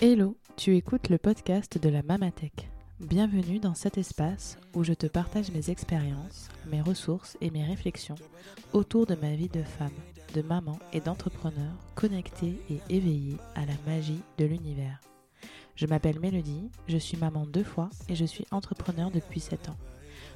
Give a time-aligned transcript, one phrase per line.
[0.00, 2.70] Hello, tu écoutes le podcast de la Mamatech.
[3.00, 8.14] Bienvenue dans cet espace où je te partage mes expériences, mes ressources et mes réflexions
[8.72, 9.90] autour de ma vie de femme,
[10.34, 15.00] de maman et d'entrepreneur connectée et éveillée à la magie de l'univers.
[15.74, 19.78] Je m'appelle Mélodie, je suis maman deux fois et je suis entrepreneur depuis 7 ans.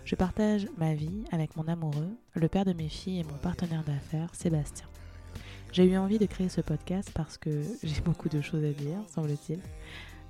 [0.04, 3.84] Je partage ma vie avec mon amoureux, le père de mes filles et mon partenaire
[3.84, 4.88] d'affaires, Sébastien.
[5.72, 8.98] J'ai eu envie de créer ce podcast parce que j'ai beaucoup de choses à dire,
[9.08, 9.58] semble-t-il.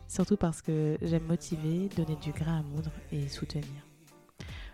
[0.06, 3.66] Surtout parce que j'aime motiver, donner du grain à moudre et soutenir.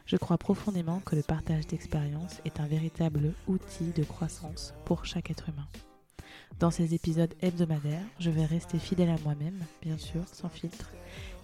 [0.04, 5.30] Je crois profondément que le partage d'expériences est un véritable outil de croissance pour chaque
[5.30, 5.68] être humain.
[6.60, 10.90] Dans ces épisodes hebdomadaires, je vais rester fidèle à moi-même, bien sûr, sans filtre.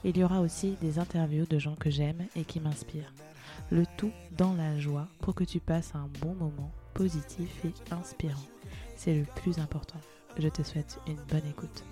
[0.04, 3.12] Il y aura aussi des interviews de gens que j'aime et qui m'inspirent.
[3.70, 8.42] Le tout dans la joie pour que tu passes un bon moment positif et inspirant.
[8.96, 9.98] C'est le plus important.
[10.38, 11.84] Je te souhaite une bonne écoute.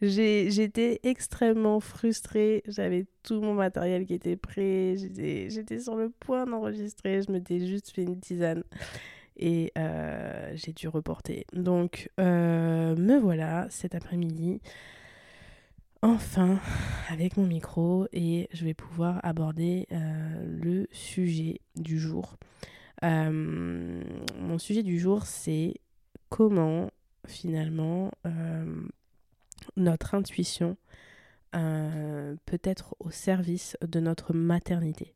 [0.00, 2.62] j'étais extrêmement frustrée.
[2.66, 4.96] J'avais tout mon matériel qui était prêt.
[4.96, 7.22] J'étais sur le point d'enregistrer.
[7.22, 8.64] Je m'étais juste fait une tisane.
[9.36, 9.72] Et
[10.54, 11.46] j'ai dû reporter.
[11.52, 14.60] Donc, me voilà cet après-midi
[16.02, 16.58] enfin
[17.08, 22.36] avec mon micro et je vais pouvoir aborder euh, le sujet du jour.
[23.04, 24.02] Euh,
[24.38, 25.74] mon sujet du jour, c'est
[26.28, 26.90] comment
[27.26, 28.82] finalement euh,
[29.76, 30.76] notre intuition
[31.52, 35.14] peut être au service de notre maternité.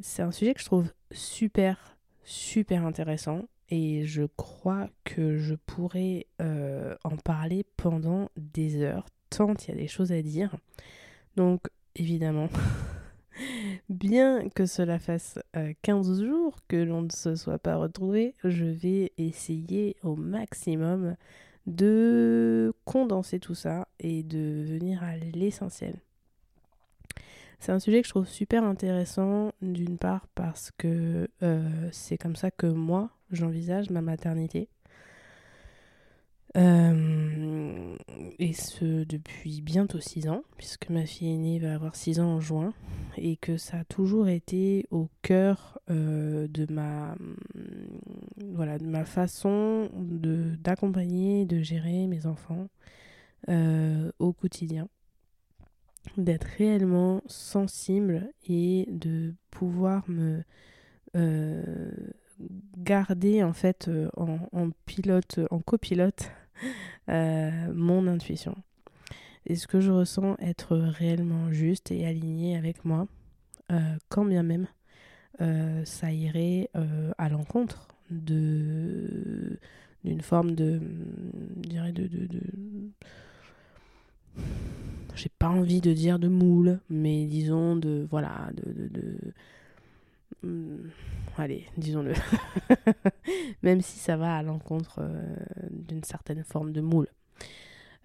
[0.00, 6.26] C'est un sujet que je trouve super, super intéressant et je crois que je pourrais
[6.38, 9.06] en parler pendant des heures
[9.38, 10.54] il y a des choses à dire.
[11.36, 11.62] Donc,
[11.96, 12.48] évidemment,
[13.88, 15.38] bien que cela fasse
[15.82, 21.16] 15 euh, jours que l'on ne se soit pas retrouvé, je vais essayer au maximum
[21.66, 25.96] de condenser tout ça et de venir à l'essentiel.
[27.60, 32.36] C'est un sujet que je trouve super intéressant, d'une part parce que euh, c'est comme
[32.36, 34.68] ça que moi j'envisage ma maternité.
[36.56, 37.96] Euh,
[38.38, 42.40] et ce depuis bientôt 6 ans, puisque ma fille aînée va avoir 6 ans en
[42.40, 42.72] juin,
[43.16, 47.16] et que ça a toujours été au cœur euh, de, ma,
[48.52, 52.68] voilà, de ma façon d'accompagner, de, gérer mes enfants
[53.48, 54.88] euh, au quotidien.
[56.18, 60.42] D'être réellement sensible et de pouvoir me
[62.76, 66.30] garder en fait en, pilote, en copilote
[67.08, 68.56] mon intuition.
[69.46, 73.06] Est-ce que je ressens être réellement juste et aligné avec moi,
[73.72, 74.66] euh, quand bien même
[75.40, 76.70] euh, ça irait
[77.18, 79.58] à l'encontre de
[80.04, 80.80] d'une forme de
[81.62, 82.28] je dirais de, de,
[85.14, 89.16] j'ai pas envie de dire de moule mais disons de voilà de, de
[91.36, 92.14] allez, disons-le.
[93.62, 95.36] Même si ça va à l'encontre euh,
[95.70, 97.08] d'une certaine forme de moule.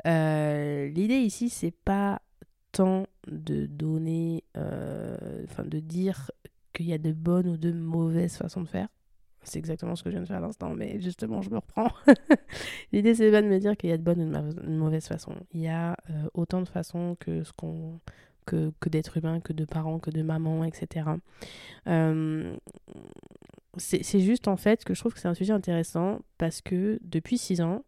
[0.07, 2.21] Euh, l'idée ici, c'est pas
[2.71, 6.31] tant de donner, euh, enfin de dire
[6.73, 8.87] qu'il y a de bonnes ou de mauvaises façons de faire.
[9.41, 11.89] C'est exactement ce que je viens de faire à l'instant, mais justement, je me reprends.
[12.91, 15.35] L'idée, c'est pas de me dire qu'il y a de bonnes ou de mauvaises façons.
[15.53, 15.95] Il y a
[16.33, 17.99] autant de façons que ce qu'on
[18.49, 21.05] que, que d'êtres humains, que de parents, que de mamans, etc.
[21.87, 22.55] Euh,
[23.77, 27.37] c'est juste en fait que je trouve que c'est un sujet intéressant parce que depuis
[27.37, 27.83] six ans,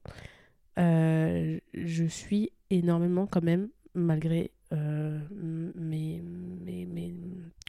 [0.79, 5.19] euh, je suis énormément quand même malgré euh,
[5.75, 7.13] mes, mes, mes,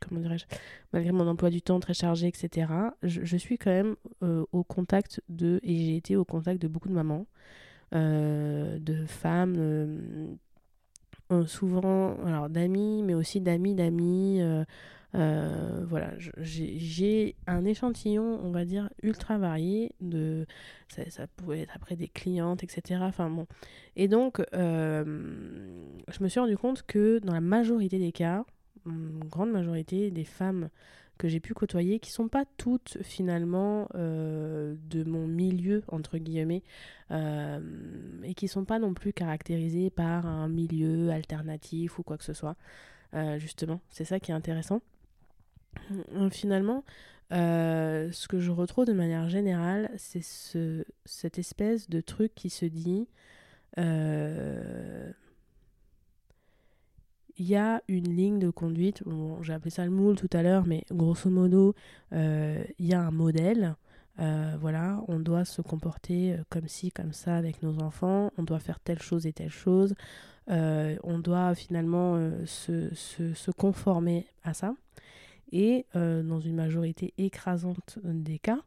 [0.00, 0.44] comment dirais-je,
[0.92, 2.70] malgré mon emploi du temps très chargé, etc.,
[3.02, 6.88] je, suis quand même euh, au contact de, et j'ai été au contact de beaucoup
[6.88, 7.26] de mamans,
[7.92, 10.38] de femmes,
[11.32, 14.40] euh, souvent, alors d'amis, mais aussi d'amis d'amis.
[15.14, 19.92] Euh, voilà, j'ai un échantillon, on va dire, ultra varié.
[20.00, 20.46] De,
[20.88, 23.00] ça, pouvait être après des clientes, etc.
[23.04, 23.46] Enfin bon.
[23.96, 25.04] Et donc, euh,
[26.08, 28.44] je me suis rendu compte que dans la majorité des cas,
[28.86, 30.68] une grande majorité des femmes
[31.22, 36.64] que j'ai pu côtoyer, qui sont pas toutes finalement euh, de mon milieu, entre guillemets,
[37.12, 37.60] euh,
[38.24, 42.32] et qui sont pas non plus caractérisées par un milieu alternatif ou quoi que ce
[42.32, 42.56] soit.
[43.14, 44.82] Euh, justement, c'est ça qui est intéressant.
[46.32, 46.82] Finalement,
[47.30, 52.66] ce que je retrouve de manière générale, c'est ce, cette espèce de truc qui se
[52.66, 53.06] dit
[57.38, 59.02] il y a une ligne de conduite,
[59.42, 61.74] j'ai appelé ça le moule tout à l'heure, mais grosso modo,
[62.12, 63.76] il y a un modèle.
[64.18, 68.80] voilà, on doit se comporter comme ci, comme ça avec nos enfants, on doit faire
[68.80, 69.94] telle chose et telle chose,
[70.48, 74.74] on doit finalement se, se, se, conformer à ça.
[75.52, 78.60] Et euh, dans une majorité écrasante des cas,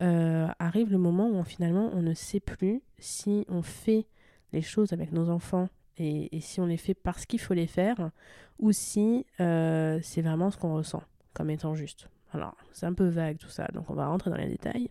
[0.00, 4.06] euh, arrive le moment où finalement on ne sait plus si on fait
[4.52, 5.68] les choses avec nos enfants
[5.98, 8.10] et, si on les fait parce qu'il faut les faire
[8.58, 11.02] ou si euh, c'est vraiment ce qu'on ressent
[11.34, 12.08] comme étant juste.
[12.32, 14.88] Alors, c'est un peu vague tout ça, donc on va rentrer dans les détails,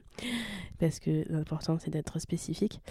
[0.78, 2.82] parce que l'important c'est d'être spécifique.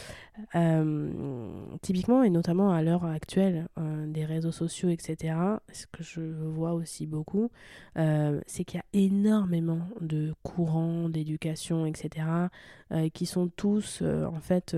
[0.55, 5.37] Euh, typiquement, et notamment à l'heure actuelle euh, des réseaux sociaux, etc.,
[5.71, 7.51] ce que je vois aussi beaucoup,
[7.95, 12.25] c'est qu'il y a énormément de courants d'éducation, etc.,
[13.13, 14.75] qui sont tous, en fait,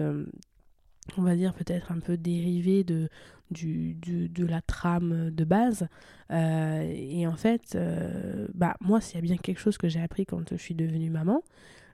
[1.19, 3.09] on va dire peut-être un peu dérivés de,
[3.51, 5.89] du, du, de la trame de base.
[6.31, 10.01] Euh, et en fait, euh, bah, moi, s'il y a bien quelque chose que j'ai
[10.01, 11.43] appris quand je suis devenue maman,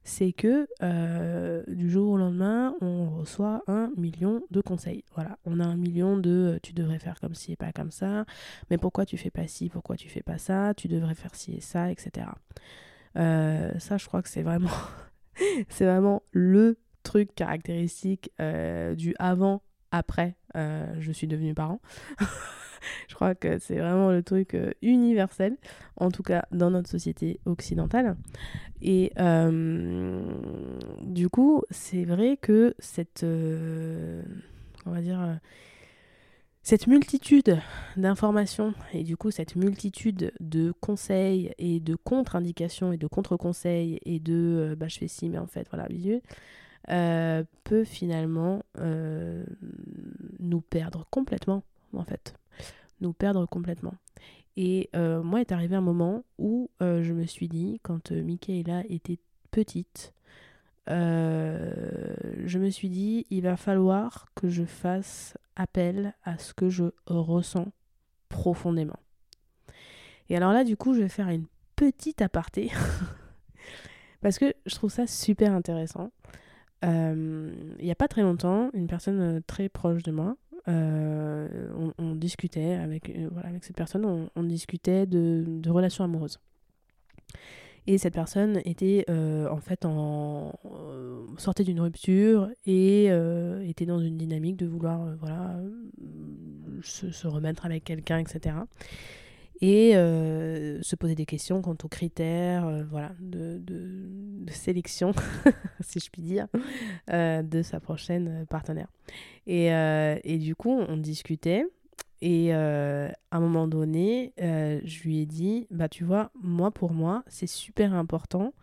[0.05, 5.05] c'est que euh, du jour au lendemain, on reçoit un million de conseils.
[5.15, 8.25] Voilà, on a un million de tu devrais faire comme ci et pas comme ça,
[8.71, 11.55] mais pourquoi tu fais pas ci, pourquoi tu fais pas ça, tu devrais faire ci
[11.55, 12.29] et ça, etc.
[13.17, 14.71] ça, je crois que c'est vraiment,
[15.69, 21.81] c'est vraiment le truc caractéristique du avant après euh, je suis devenue parent.
[23.09, 25.57] je crois que c'est vraiment le truc euh, universel,
[25.97, 28.17] en tout cas dans notre société occidentale.
[28.81, 30.23] Et euh,
[31.03, 35.39] du coup, c'est vrai que cette, on va dire,
[36.63, 37.59] cette multitude
[37.97, 44.19] d'informations et du coup cette multitude de conseils et de contre-indications et de contre-conseils et
[44.19, 46.21] de bah, je fais ci mais en fait voilà, bisous
[46.89, 49.45] euh, peut finalement euh,
[50.39, 51.63] nous perdre complètement,
[51.93, 52.35] en fait.
[53.01, 53.95] Nous perdre complètement.
[54.57, 59.19] Et euh, moi est arrivé un moment où je me suis dit, quand Michaela était
[59.51, 60.15] petite,
[60.89, 66.85] je me suis dit, il va falloir que je fasse appel à ce que je
[67.07, 67.69] ressens
[68.29, 68.99] profondément.
[70.29, 71.47] Et alors là, du coup, je vais faire une
[71.77, 72.71] petite aparté.
[74.21, 76.11] parce que je trouve ça super intéressant.
[76.85, 80.37] Euh, il n'y a pas très longtemps, une personne euh, très proche de moi,
[80.69, 86.41] euh, on, discutait avec, voilà, avec cette personne, on, discutait de, de, relations amoureuses.
[87.87, 90.53] Et cette personne était en fait en
[91.39, 93.05] sortait d'une rupture et
[93.63, 95.61] était dans une dynamique de vouloir voilà
[96.83, 98.57] se, se remettre avec quelqu'un, etc
[99.61, 105.13] et euh, se poser des questions quant aux critères euh, voilà, de, de, sélection,
[105.81, 106.47] si je puis dire,
[107.11, 108.89] euh, de sa prochaine partenaire.
[109.47, 111.67] Et, et, du coup, on discutait.
[112.23, 117.23] Et à un moment donné, je lui ai dit, bah tu vois, moi pour moi,
[117.27, 118.55] c'est super important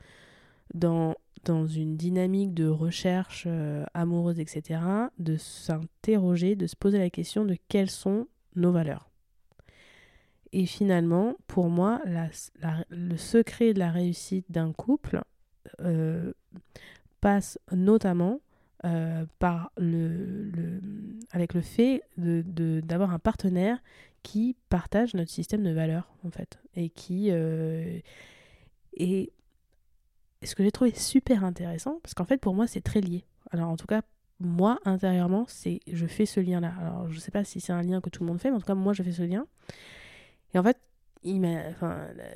[0.73, 3.47] dans, dans une dynamique de recherche
[3.93, 4.81] amoureuse, etc.,
[5.19, 9.12] de s'interroger, de se poser la question de quelles sont nos valeurs.
[10.53, 11.99] Et finalement, pour moi,
[12.89, 15.21] le secret de la réussite d'un couple
[15.81, 16.31] euh,
[17.21, 18.39] passe notamment
[18.85, 20.51] euh, par le,
[21.31, 23.81] avec le fait d'avoir de, un partenaire
[24.21, 26.59] qui partage notre système de valeurs, en fait.
[26.75, 27.29] Et qui.
[27.31, 27.99] Euh,
[28.93, 29.33] et
[30.43, 33.25] ce que j'ai trouvé super intéressant, parce qu'en fait, pour moi, c'est très lié.
[33.49, 34.03] Alors, en tout cas,
[34.39, 35.47] moi, intérieurement,
[35.87, 36.73] je fais ce lien-là.
[36.79, 38.59] Alors, je sais pas si c'est un lien que tout le monde fait, mais en
[38.59, 39.47] tout cas, moi, je fais ce lien.
[40.53, 40.77] Et en fait,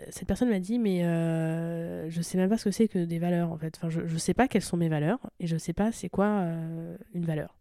[0.09, 3.19] cette personne m'a dit, mais euh, je sais même pas ce que c'est que des
[3.19, 3.75] valeurs, en fait.
[3.77, 6.25] Enfin, je, je sais pas quelles sont mes valeurs et je sais pas c'est quoi
[6.25, 7.57] euh, une valeur.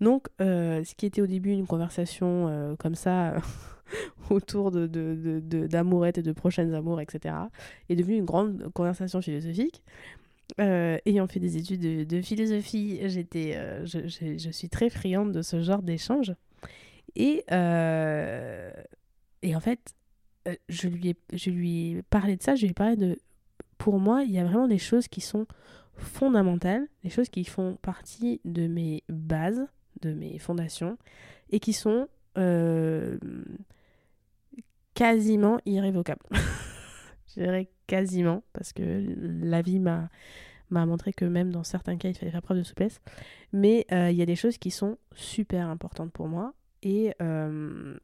[0.00, 3.34] Donc, ce qui était au début une conversation comme ça
[4.30, 7.34] autour de, de, d'amourettes et de prochaines amours, etc.,
[7.88, 9.82] est devenu une grande conversation philosophique.
[10.60, 15.62] Euh, ayant fait des études de, philosophie, j'étais, euh, je, suis très friande de ce
[15.62, 16.34] genre d'échange.
[17.16, 18.70] Et, euh,
[19.44, 19.94] et en fait,
[20.68, 23.18] je lui, ai, je lui ai parlé de ça, je lui ai parlé de...
[23.78, 25.46] Pour moi, il y a vraiment des choses qui sont
[25.96, 29.66] fondamentales, des choses qui font partie de mes bases,
[30.00, 30.98] de mes fondations,
[31.50, 32.08] et qui sont
[34.94, 36.22] quasiment irrévocable.
[37.28, 38.82] je dirais quasiment, parce que
[39.42, 40.08] la vie m'a
[40.70, 43.00] m'a montré que même dans certains cas, il fallait faire preuve de souplesse.
[43.52, 46.54] Mais euh, il y a des choses qui sont super importantes pour moi.
[46.82, 47.96] Et, euh,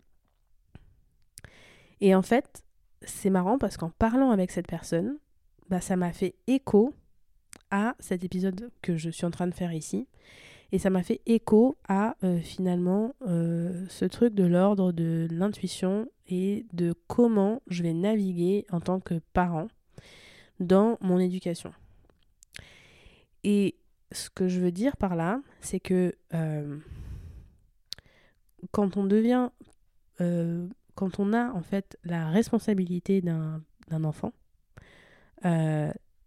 [2.01, 2.65] et en fait,
[3.03, 5.19] c'est marrant parce qu'en parlant avec cette personne,
[5.69, 6.95] bah, ça m'a fait écho
[7.71, 10.09] à cet épisode que je suis en train de faire ici.
[10.73, 16.09] Et ça m'a fait écho à euh, finalement euh, ce truc de l'ordre de l'intuition
[16.29, 19.67] et de comment je vais naviguer en tant que parent
[20.61, 21.73] dans mon éducation.
[23.43, 23.77] Et
[24.13, 26.79] ce que je veux dire par là, c'est que euh,
[28.71, 29.51] quand on devient,
[31.01, 34.35] quand on a en fait la responsabilité d'un enfant,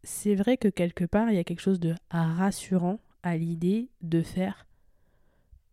[0.03, 4.24] c'est vrai que quelque part, il y a quelque chose de rassurant à l'idée de
[4.24, 4.65] faire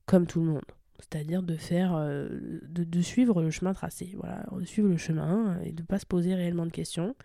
[0.07, 0.65] comme tout le monde.
[0.99, 2.29] C'est-à-dire de faire, euh,
[2.69, 6.05] de, suivre le chemin tracé, voilà, de suivre le chemin et de ne pas se
[6.05, 7.17] poser réellement de questions.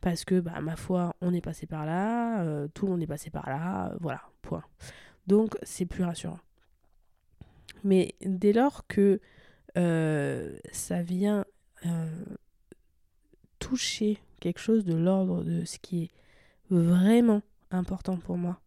[0.00, 3.08] Parce que, bah, ma foi, on est passé par là, euh, tout le monde est
[3.08, 4.62] passé par là, voilà, point.
[5.26, 6.38] Donc, c'est plus rassurant.
[7.82, 9.18] Mais dès lors que euh,
[9.76, 11.44] ça vient
[13.58, 16.10] toucher quelque chose de l'ordre de ce qui est
[16.70, 18.60] vraiment important pour moi,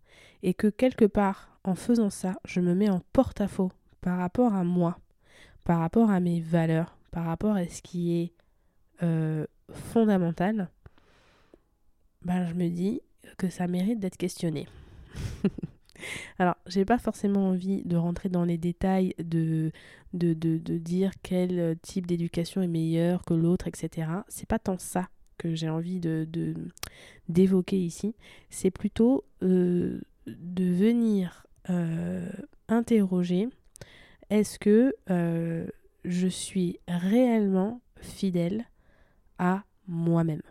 [0.44, 4.64] et que quelque part, en faisant ça, je me mets en porte-à-faux par rapport à
[4.64, 5.00] moi,
[5.64, 8.34] par rapport à mes valeurs, par rapport à ce qui est
[9.04, 10.70] euh, fondamental,
[12.24, 13.02] ben, je me dis
[13.38, 14.68] que ça mérite d'être questionné.
[16.40, 19.72] Alors, j'ai pas forcément envie de rentrer dans les détails de,
[20.14, 24.10] de, de, dire quel type d'éducation est meilleur que l'autre, etc.
[24.28, 26.28] C'est pas tant ça que j'ai envie de
[27.28, 28.16] d'évoquer ici.
[28.50, 32.30] C'est plutôt euh, de venir euh,
[32.68, 33.50] interroger
[34.30, 35.68] est-ce que euh,
[36.06, 38.66] je suis réellement fidèle
[39.40, 40.42] à moi-même?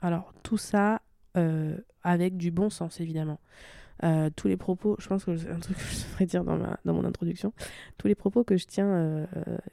[0.00, 1.02] Alors tout ça
[1.36, 3.40] euh, avec du bon sens évidemment.
[4.36, 6.78] Tous les propos, je pense que c'est un truc que je devrais dire dans, ma,
[6.84, 7.52] dans mon introduction,
[7.96, 9.26] tous les propos que je tiens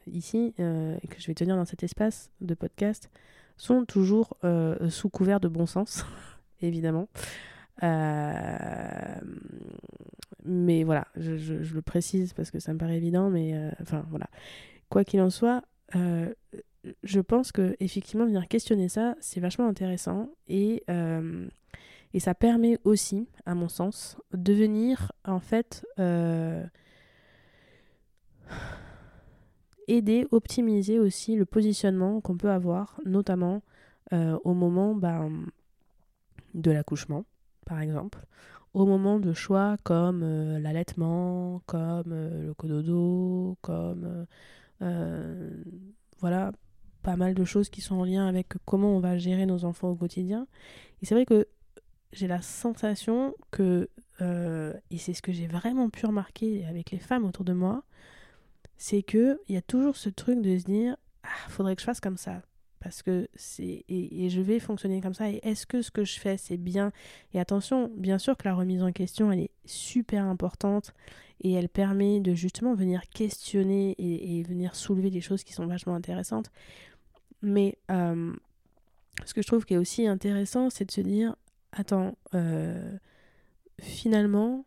[0.08, 3.10] ici et que je vais tenir dans cet espace de podcast
[3.58, 4.38] sont toujours
[4.90, 6.06] sous couvert de bon sens,
[6.62, 7.08] évidemment.
[7.84, 9.16] Euh,
[10.46, 14.06] mais voilà, je, je, le précise parce que ça me paraît évident, mais euh, enfin
[14.10, 14.28] voilà.
[14.90, 15.64] Quoi qu'il en soit,
[15.96, 16.32] euh,
[17.04, 20.84] je pense que effectivement venir questionner ça, c'est vachement intéressant et,
[22.16, 25.86] et ça permet aussi, à mon sens, de venir en fait
[29.88, 33.62] aider, optimiser aussi le positionnement qu'on peut avoir, notamment
[34.12, 35.46] au moment ben,
[36.54, 37.26] de l'accouchement
[37.66, 38.26] par exemple,
[38.74, 44.26] au moment de choix comme euh, l'allaitement, comme euh, le cododo, comme
[44.82, 45.64] euh,
[46.20, 46.52] voilà,
[47.02, 49.90] pas mal de choses qui sont en lien avec comment on va gérer nos enfants
[49.90, 50.48] au quotidien.
[51.02, 51.48] Et c'est vrai que
[52.18, 57.26] j'ai la sensation que, et c'est ce que j'ai vraiment pu remarquer avec les femmes
[57.26, 57.84] autour de moi,
[58.78, 62.00] c'est qu'il y a toujours ce truc de se dire, ah, faudrait que je fasse
[62.00, 62.42] comme ça,
[62.80, 65.30] parce que c'est et, je vais fonctionner comme ça.
[65.30, 66.92] Et est-ce que ce que je fais c'est bien?
[67.34, 70.94] Et attention bien sûr que la remise en question elle est super importante
[71.42, 75.96] et elle permet de justement venir questionner et, venir soulever des choses qui sont vachement
[75.96, 76.52] intéressantes.
[77.42, 78.34] Mais euh,
[79.26, 81.36] ce que je trouve qui est aussi intéressant c'est de se dire
[81.76, 82.98] attends euh,
[83.80, 84.66] finalement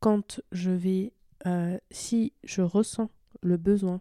[0.00, 1.12] quand je vais
[1.46, 3.10] euh, si je ressens
[3.42, 4.00] le besoin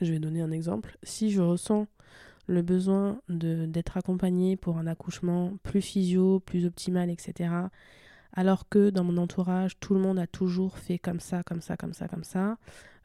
[0.00, 1.86] je vais donner un exemple si je ressens
[2.46, 7.54] le besoin d'être accompagné pour un accouchement plus physio, plus optimal, etc.
[8.32, 11.76] Alors que dans mon entourage, tout le monde a toujours fait comme ça, comme ça,
[11.76, 12.58] comme ça, comme ça,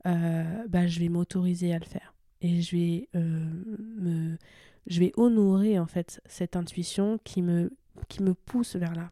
[0.07, 2.15] euh, bah, je vais m'autoriser à le faire.
[2.41, 4.36] Et je vais, me,
[4.88, 7.72] je vais honorer en fait cette intuition qui me,
[8.07, 9.11] qui me pousse vers là.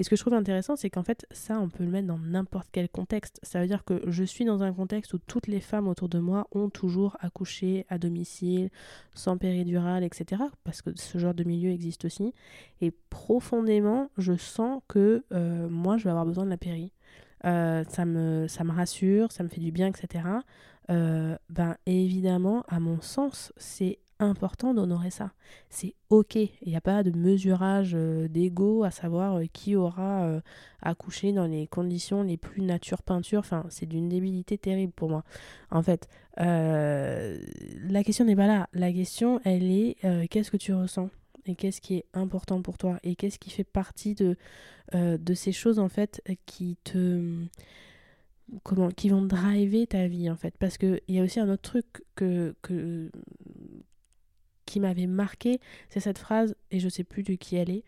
[0.00, 2.16] Et ce que je trouve intéressant, c'est qu'en fait, ça, on peut le mettre dans
[2.16, 3.38] n'importe quel contexte.
[3.42, 6.18] Ça veut dire que je suis dans un contexte où toutes les femmes autour de
[6.18, 8.70] moi ont toujours accouché à domicile,
[9.12, 10.42] sans péridurale, etc.
[10.64, 12.32] Parce que ce genre de milieu existe aussi.
[12.80, 16.92] Et profondément, je sens que euh, moi, je vais avoir besoin de la péri.
[17.44, 20.24] ça, me, ça me rassure, ça me fait du bien, etc.
[20.88, 25.32] ben évidemment, à mon sens, c'est important d'honorer ça.
[25.68, 26.36] C'est ok.
[26.36, 30.40] Il n'y a pas de mesurage d'ego à savoir qui aura
[30.82, 33.44] accouché dans les conditions les plus nature peinture.
[33.70, 35.24] C'est d'une débilité terrible pour moi.
[35.70, 38.68] En fait, la question n'est pas là.
[38.72, 39.96] La question, elle est
[40.28, 41.10] qu'est-ce que tu ressens
[41.46, 44.36] et qu'est-ce qui est important pour toi et qu'est-ce qui fait partie de,
[45.34, 47.46] ces choses en fait qui te
[48.64, 51.48] comment qui vont driver ta vie en fait parce que il y a aussi un
[51.48, 51.86] autre truc
[52.16, 52.54] que
[54.70, 55.58] qui m'avait marqué,
[55.88, 57.84] c'est cette phrase, et je sais plus de qui elle est.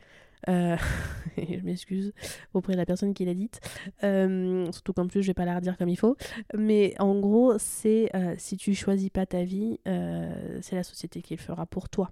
[0.49, 0.77] Euh,
[1.37, 2.13] je m'excuse
[2.53, 3.61] auprès de la personne qui l'a dite,
[4.03, 6.17] euh, surtout qu'en plus je vais pas la redire comme il faut.
[6.57, 11.37] Mais en gros, c'est euh, si tu choisis pas ta vie, c'est la société qui
[11.37, 12.11] le fera pour toi.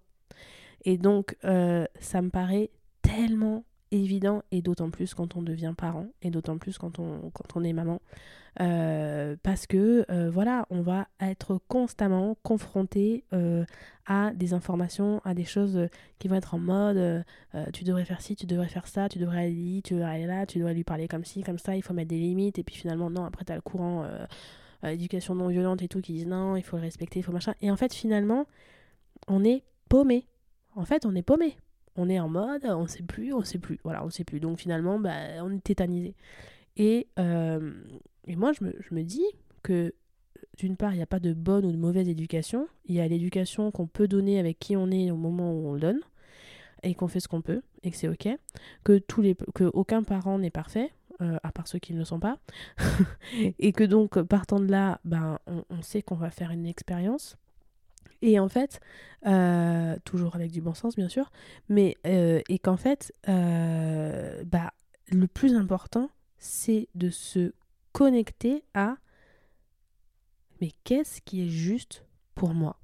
[0.85, 2.71] Et donc, ça me paraît
[3.03, 7.57] tellement évident, et d'autant plus quand on devient parent, et d'autant plus quand on, quand
[7.57, 8.01] on est maman.
[8.61, 13.65] Euh, parce que euh, voilà, on va être constamment confronté euh,
[14.07, 17.25] à des informations, à des choses qui vont être en mode
[17.73, 20.27] tu devrais faire ci, tu devrais faire ça, tu devrais aller là, tu devrais aller
[20.27, 22.65] là, tu devrais lui parler comme ci, comme ça, il faut mettre des limites, et
[22.65, 24.05] puis finalement, non, après tu as le courant
[24.83, 27.55] éducation non violente et tout qui disent non, il faut le respecter, il faut machin.
[27.61, 28.47] Et en fait, finalement,
[29.29, 30.27] on est paumé.
[30.75, 31.57] En fait, on est paumé.
[31.97, 33.79] On est en mode, on sait plus, on sait plus.
[33.85, 34.41] Voilà, on sait plus.
[34.41, 36.15] Donc finalement, bah, on est tétanisé.
[36.77, 39.27] Et, et moi, je me, je me dis
[39.63, 39.93] que
[40.59, 42.69] d'une part, il n'y a pas de bonne ou de mauvaise éducation.
[42.87, 45.75] Il y a l'éducation qu'on peut donner avec qui on est au moment où on
[45.75, 46.01] le donne
[46.83, 48.29] et qu'on fait ce qu'on peut et que c'est ok.
[48.85, 50.93] Que, tous les, que aucun parent n'est parfait,
[51.23, 52.39] euh, à part ceux qui ne le sont pas.
[53.59, 57.37] et que donc, partant de là, ben, on, sait qu'on va faire une expérience.
[58.23, 58.81] Et en fait,
[59.27, 61.31] euh, toujours avec du bon sens bien sûr,
[61.69, 64.73] mais euh, et qu'en fait, bah,
[65.11, 67.53] le plus important, c'est de se
[67.93, 68.97] connecter à
[70.61, 72.79] mais qu'est-ce qui est juste pour moi?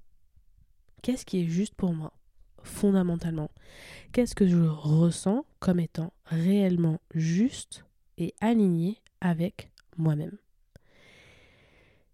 [1.02, 2.12] Qu'est-ce qui est juste pour moi
[2.62, 3.50] fondamentalement?
[4.12, 7.84] Qu'est-ce que je ressens comme étant réellement juste
[8.16, 10.38] et aligné avec moi-même?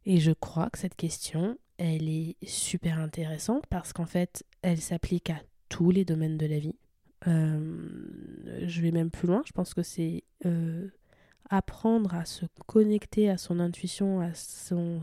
[0.04, 5.30] Et je crois que cette question, elle est super intéressante parce qu'en fait, elle s'applique
[5.30, 6.76] à tous les domaines de la vie.
[7.26, 7.58] Euh,
[8.66, 10.86] je vais même plus loin, je pense que c'est euh,
[11.50, 15.00] apprendre à se connecter à son intuition, à, son,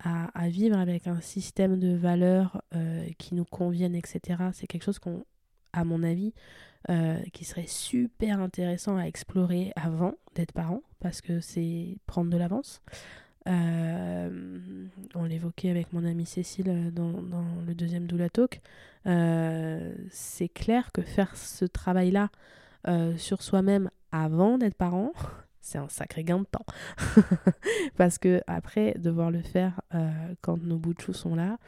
[0.00, 4.42] à, vivre avec un système de valeurs euh, qui nous conviennent, etc.
[4.52, 5.24] C'est quelque chose qu'on,
[5.72, 6.34] à mon avis,
[7.32, 12.82] qui serait super intéressant à explorer avant d'être parent, parce que c'est prendre de l'avance.
[13.50, 18.60] Euh, on l'évoquait avec mon amie Cécile dans, dans le deuxième Doula Talk.
[19.04, 22.30] c'est clair que faire ce travail-là
[23.16, 25.12] sur soi-même avant d'être parent,
[25.60, 26.66] c'est un sacré gain de temps.
[27.96, 31.58] Parce que après, devoir le faire euh, quand nos bouts sont là,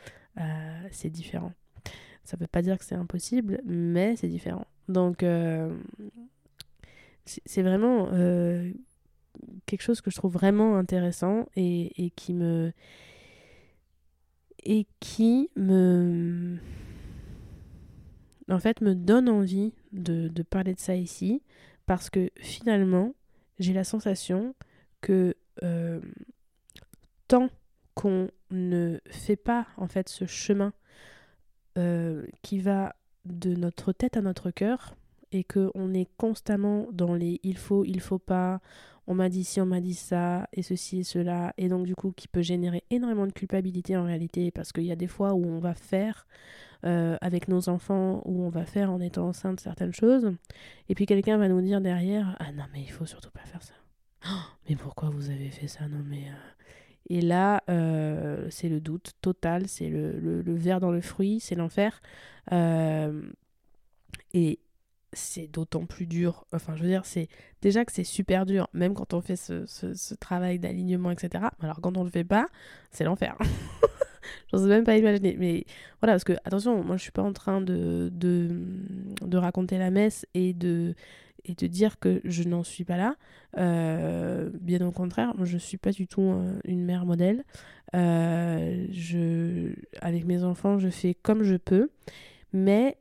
[0.40, 1.52] euh, c'est différent.
[2.24, 4.66] Ça veut pas dire que c'est impossible, mais c'est différent.
[4.88, 5.76] Donc, euh,
[7.24, 8.08] c'est vraiment
[9.66, 12.72] quelque chose que je trouve vraiment intéressant et, et qui me.
[14.64, 16.58] Et qui me.
[18.48, 21.42] En fait, me donne envie de, de parler de ça ici.
[21.86, 23.14] Parce que finalement,
[23.58, 24.54] j'ai la sensation
[25.00, 26.00] que euh,
[27.28, 27.48] tant
[27.94, 30.72] qu'on ne fait pas en fait ce chemin
[31.78, 34.94] euh, qui va de notre tête à notre cœur
[35.30, 38.60] et que on est constamment dans les il faut, il faut pas,
[39.06, 41.94] on m'a dit ci, on m'a dit ça, et ceci et cela, et donc du
[41.94, 45.34] coup qui peut générer énormément de culpabilité en réalité, parce qu'il y a des fois
[45.34, 46.26] où on va faire
[46.84, 50.32] euh, avec nos enfants où on va faire en étant enceinte certaines choses.
[50.88, 53.62] Et puis quelqu'un va nous dire derrière Ah non, mais il faut surtout pas faire
[53.62, 53.74] ça.
[54.24, 54.28] Oh,
[54.68, 55.88] mais pourquoi vous avez fait ça?
[55.88, 56.28] Non, mais.
[56.28, 56.52] Euh.
[57.08, 61.56] Et là, euh, c'est le doute total, c'est le, le, verre dans le fruit, c'est
[61.56, 62.00] l'enfer.
[62.52, 64.60] et
[65.12, 66.44] c'est d'autant plus dur.
[66.52, 67.28] Enfin, je veux dire, c'est
[67.60, 71.44] déjà que c'est super dur, même quand on fait ce, ce, travail d'alignement, etc.
[71.60, 72.48] Alors, quand on le fait pas,
[72.90, 73.36] c'est l'enfer.
[74.54, 75.36] Sais même pas imaginer.
[75.38, 75.64] Mais
[76.00, 78.50] voilà, parce que, attention, moi je suis pas en train de, de,
[79.22, 80.94] de raconter la messe et de,
[81.44, 83.16] et de dire que je n'en suis pas là.
[83.58, 87.44] Euh, bien au contraire, je suis pas du tout euh, une mère modèle.
[87.94, 91.90] Euh, je, avec mes enfants, je fais comme je peux.
[92.52, 92.98] Mais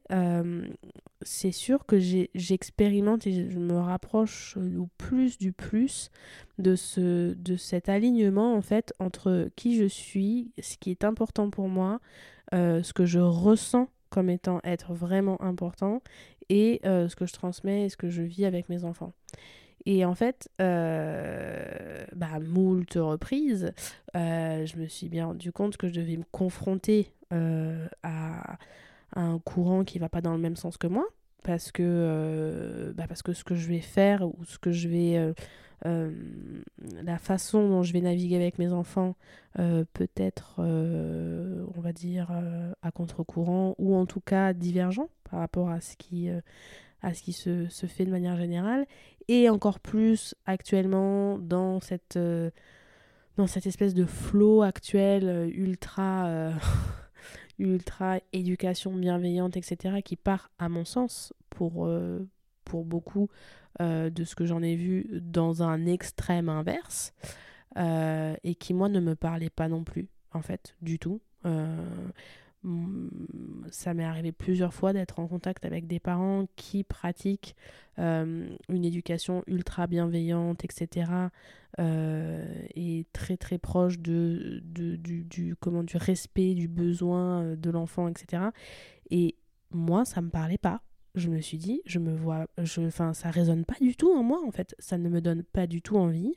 [1.23, 6.09] c'est sûr que j'expérimente et je me rapproche au plus du plus
[6.57, 11.49] de, ce, de cet alignement en fait entre qui je suis, ce qui est important
[11.49, 11.99] pour moi,
[12.53, 16.01] euh, ce que je ressens comme étant être vraiment important
[16.49, 19.13] et euh, ce que je transmets et ce que je vis avec mes enfants.
[19.85, 23.73] Et en fait, euh, bah, moult reprises,
[24.15, 28.57] euh, je me suis bien rendu compte que je devais me confronter euh, à,
[29.13, 31.05] un courant qui va pas dans le même sens que moi.
[31.43, 35.33] Parce que, bah, parce que ce que je vais faire ou ce que je vais.
[35.83, 39.15] la façon dont je vais naviguer avec mes enfants
[39.55, 42.31] peut être, on va dire,
[42.83, 46.29] à contre-courant ou en tout cas divergent par rapport à ce qui
[47.01, 48.85] à ce qui se, se, fait de manière générale,
[49.27, 52.51] et encore plus actuellement dans cette, euh,
[53.37, 56.51] dans cette espèce de flow actuel euh, ultra, euh,
[57.61, 61.89] ultra éducation bienveillante, etc., qui part, à mon sens, pour,
[62.65, 63.29] pour beaucoup
[63.79, 67.13] de ce que j'en ai vu dans un extrême inverse,
[67.77, 71.21] et qui, moi, ne me parlait pas non plus, en fait, du tout.
[72.63, 73.07] Mm,
[73.71, 77.55] ça m'est arrivé plusieurs fois d'être en contact avec des parents qui pratiquent
[77.99, 81.11] euh, une éducation ultra bienveillante, etc.
[81.79, 82.45] Euh,
[82.75, 88.07] et très très proche de, du, du, comment, du respect, du besoin euh, de l'enfant,
[88.07, 88.43] etc.
[89.09, 89.35] Et
[89.71, 90.81] moi, ça me parlait pas.
[91.15, 94.41] Je me suis dit, je me vois, enfin, ça résonne pas du tout en moi
[94.45, 94.75] en fait.
[94.79, 96.35] Ça ne me donne pas du tout envie.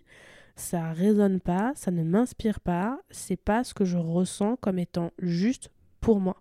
[0.56, 3.00] Ça résonne pas, ça ne m'inspire pas.
[3.10, 5.70] C'est pas ce que je ressens comme étant juste
[6.04, 6.36] pour moi.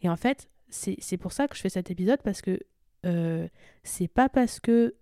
[0.00, 2.60] Et en fait, c'est pour ça que je fais cet épisode parce que
[3.04, 3.48] euh,
[3.82, 4.94] c'est pas parce que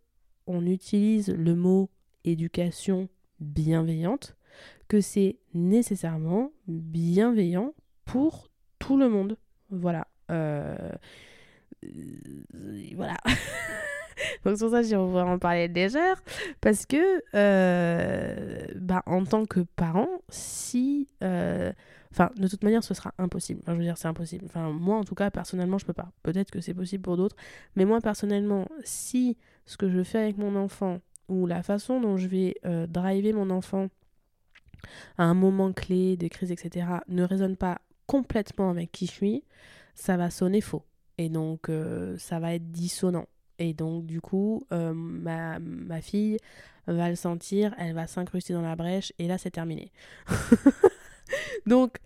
[0.46, 1.90] on utilise le mot
[2.24, 3.08] éducation
[3.40, 4.36] bienveillante
[4.88, 7.74] que c'est nécessairement bienveillant
[8.06, 9.36] pour tout le monde.
[9.68, 10.06] Voilà.
[10.30, 10.92] Euh,
[12.94, 13.16] voilà.
[14.46, 16.22] Donc sur ça, j'ai vraiment parler légère
[16.62, 21.08] parce que euh, bah, en tant que parent, si
[22.14, 23.60] Enfin, de toute manière, ce sera impossible.
[23.66, 24.44] je veux dire, c'est impossible.
[24.46, 26.12] Enfin, moi, en tout cas, personnellement, je peux pas.
[26.22, 27.34] Peut-être que c'est possible pour d'autres.
[27.74, 32.16] Mais moi, personnellement, si ce que je fais avec mon enfant ou la façon dont
[32.16, 33.88] je vais euh, driver mon enfant
[35.18, 39.44] à un moment clé, des crises, etc., ne résonne pas complètement avec qui je suis,
[39.96, 40.84] ça va sonner faux.
[41.18, 43.26] Et donc, euh, ça va être dissonant.
[43.58, 46.38] Et donc, du coup, euh, ma, ma fille
[46.86, 49.90] va le sentir, elle va s'incruster dans la brèche, et là, c'est terminé.
[51.66, 51.98] Donc,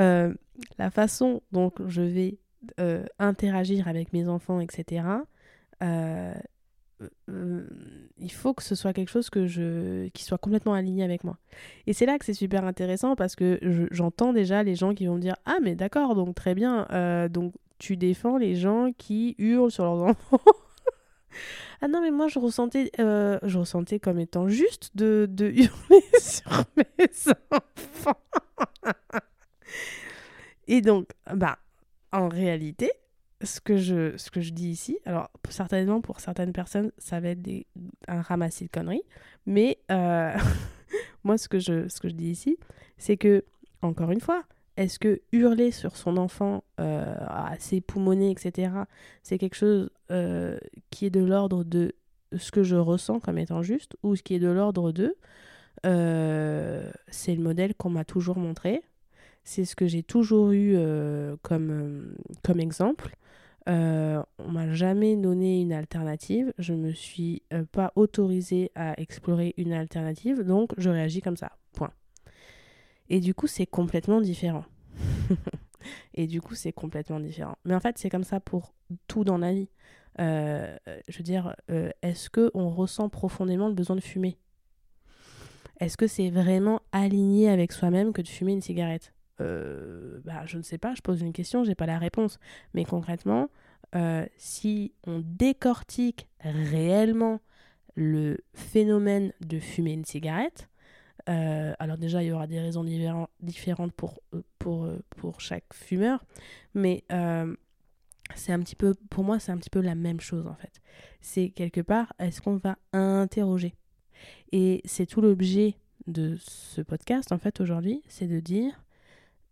[0.00, 0.32] euh,
[0.78, 2.38] la façon dont je vais
[2.80, 5.04] euh, interagir avec mes enfants, etc.,
[5.82, 6.34] euh,
[8.18, 11.38] il faut que ce soit quelque chose qui soit complètement aligné avec moi.
[11.86, 13.60] Et c'est là que c'est super intéressant parce que
[13.92, 16.88] j'entends déjà les gens qui vont me dire Ah, mais d'accord, donc très bien,
[17.30, 20.40] donc tu défends les gens qui hurlent sur leurs enfants.
[21.80, 26.64] ah non, mais moi je ressentais, je ressentais comme étant juste de, de hurler sur
[26.76, 28.18] mes enfants.
[30.68, 31.58] Et donc, bah,
[32.12, 32.90] en réalité,
[33.42, 37.30] ce que je, ce que je dis ici, alors certainement pour certaines personnes, ça va
[37.30, 37.48] être
[38.06, 39.02] un ramassis de conneries,
[39.46, 40.32] mais euh,
[41.24, 42.58] moi, ce que, je, ce que je dis ici,
[42.98, 43.44] c'est que,
[43.82, 44.44] encore une fois,
[44.76, 48.72] est-ce que hurler sur son enfant euh, assez poumonné, etc.,
[49.22, 50.58] c'est quelque chose euh,
[50.90, 51.94] qui est de l'ordre de
[52.36, 55.16] ce que je ressens comme étant juste, ou ce qui est de l'ordre de
[55.86, 58.82] euh, c'est le modèle qu'on m'a toujours montré.
[59.48, 63.16] C'est ce que j'ai toujours eu euh, comme, euh, comme exemple.
[63.66, 66.52] on m'a jamais donné une alternative.
[66.58, 71.52] Je me suis pas autorisée à explorer une alternative, donc je réagis comme ça.
[71.72, 71.92] Point.
[73.08, 74.66] Et du coup, c'est complètement différent.
[76.14, 77.56] Et du coup, c'est complètement différent.
[77.64, 78.74] Mais en fait, c'est comme ça pour
[79.06, 79.70] tout dans la vie.
[80.18, 81.56] je veux dire,
[82.02, 84.36] est-ce que on ressent profondément le besoin de fumer?
[85.80, 89.14] Est-ce que c'est vraiment aligné avec soi-même que de fumer une cigarette?
[89.40, 92.38] Euh, bah, Je ne sais pas, je pose une question, j'ai pas la réponse.
[92.74, 93.48] Mais concrètement,
[93.94, 97.40] euh, si on décortique réellement
[97.94, 100.68] le phénomène de fumer une cigarette,
[101.28, 102.84] euh, alors déjà, il y aura des raisons
[103.40, 104.20] différentes pour,
[104.58, 106.24] pour, pour chaque fumeur,
[106.74, 107.04] mais
[108.34, 110.80] c'est un petit peu, pour moi, c'est un petit peu la même chose en fait.
[111.20, 113.74] C'est quelque part, est-ce qu'on va interroger?
[114.52, 118.82] Et c'est tout l'objet de ce podcast, en fait, aujourd'hui, c'est de dire,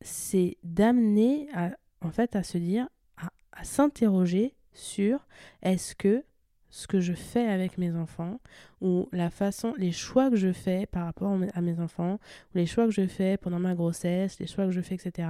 [0.01, 5.27] c'est d'amener à, en fait, à se dire, à, s'interroger sur
[5.63, 6.25] est-ce que
[6.69, 8.39] ce que je fais avec mes enfants
[8.83, 12.19] ou la façon, les choix que je fais par rapport à mes enfants,
[12.55, 15.29] ou les choix que je fais pendant ma grossesse, les choix que je fais, etc.,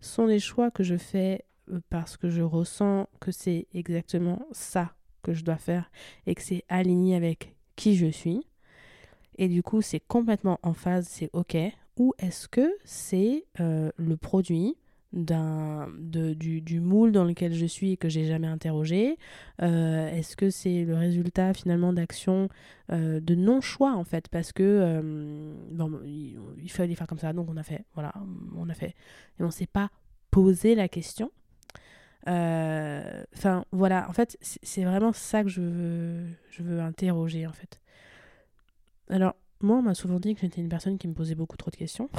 [0.00, 4.94] sont des choix que je fais euh, parce que je ressens que c'est exactement ça
[5.22, 5.90] que je dois faire
[6.26, 8.46] et que c'est aligné avec qui je suis
[9.36, 11.56] et du coup c'est complètement en phase, c'est ok
[11.98, 14.76] Ou est-ce que c'est euh, le produit
[15.12, 19.16] d'un du, du, moule dans lequel je suis et que j'ai jamais interrogé
[19.62, 22.48] euh, Est-ce que c'est le résultat finalement d'actions
[22.92, 24.28] euh, de non-choix en fait?
[24.28, 28.12] Parce que euh, bon, il, fallait faire comme ça, donc on a fait, voilà,
[28.56, 28.94] on a fait.
[29.40, 29.90] Et on s'est pas
[30.30, 31.30] posé la question.
[32.26, 37.80] Enfin voilà, en fait c'est vraiment ça que je veux, je veux interroger en fait.
[39.08, 41.70] Alors moi on m'a souvent dit que j'étais une personne qui me posait beaucoup trop
[41.70, 42.10] de questions.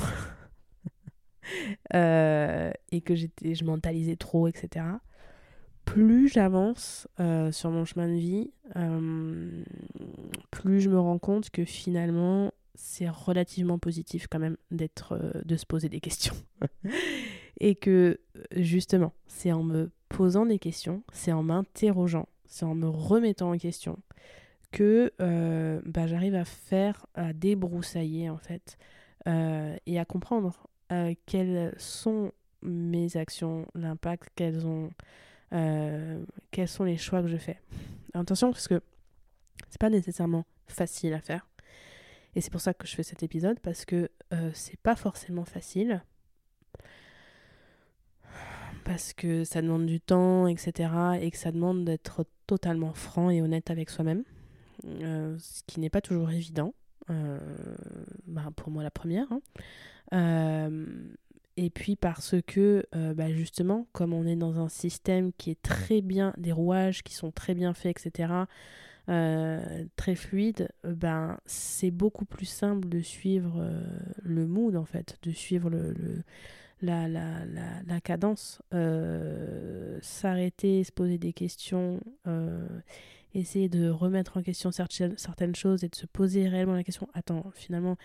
[1.95, 4.86] Euh, et que j'étais, je mentalisais trop, etc.
[5.86, 9.63] Plus j'avance euh, sur mon chemin de vie, euh,
[10.52, 15.65] plus je me rends compte que finalement c'est relativement positif quand même d'être, de se
[15.65, 16.36] poser des questions.
[17.60, 18.19] et que
[18.56, 23.58] justement, c'est en me posant des questions, c'est en m'interrogeant, c'est en me remettant en
[23.58, 23.97] question
[24.71, 25.12] que
[25.86, 28.77] bah, j'arrive à faire, à débroussailler en fait,
[29.25, 32.32] et à comprendre euh, quelles sont
[32.63, 34.89] mes actions, l'impact qu'elles ont,
[35.53, 37.60] euh, quels sont les choix que je fais.
[38.13, 38.82] Attention parce que
[39.69, 41.47] c'est pas nécessairement facile à faire.
[42.36, 45.45] Et c'est pour ça que je fais cet épisode parce que euh, c'est pas forcément
[45.45, 46.03] facile.
[48.84, 50.91] Parce que ça demande du temps, etc.
[51.21, 54.23] Et que ça demande d'être totalement franc et honnête avec soi-même.
[54.84, 56.74] Ce qui n'est pas toujours évident.
[58.28, 59.32] Bah, pour moi, la première.
[59.32, 59.42] Hein.
[60.13, 60.86] Euh,
[61.58, 65.62] et puis parce que, euh, bah, justement, comme on est dans un système qui est
[65.62, 68.34] très bien, des rouages qui sont très bien faits, etc.,
[69.10, 73.68] euh, très fluide, ben, c'est beaucoup plus simple de suivre
[74.22, 75.94] le mood, en fait, de suivre le,
[76.82, 78.62] la, la, la, la, cadence,
[80.02, 82.00] s'arrêter, se poser des questions,
[83.34, 87.52] essayer de remettre en question certaines choses et de se poser réellement la question, attends,
[87.54, 87.98] finalement,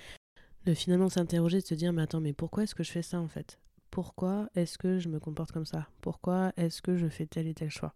[0.65, 3.21] de finalement s'interroger, de se dire, mais attends, mais pourquoi est-ce que je fais ça
[3.21, 3.59] en fait?
[3.91, 5.89] Pourquoi est-ce que je me comporte comme ça?
[6.01, 7.95] Pourquoi est-ce que je fais tel et tel choix?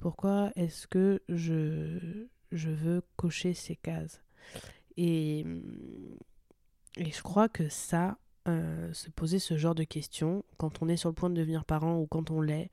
[0.00, 4.22] Pourquoi est-ce que je, je veux cocher ces cases?
[4.96, 5.46] Et,
[6.96, 10.96] et je crois que ça, euh, se poser ce genre de questions, quand on est
[10.96, 12.70] sur le point de devenir parent ou quand on l'est,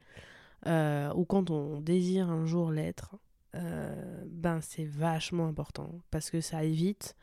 [0.65, 3.15] euh, ou quand on désire un jour l'être,
[3.55, 7.15] euh, ben c'est vachement important parce que ça évite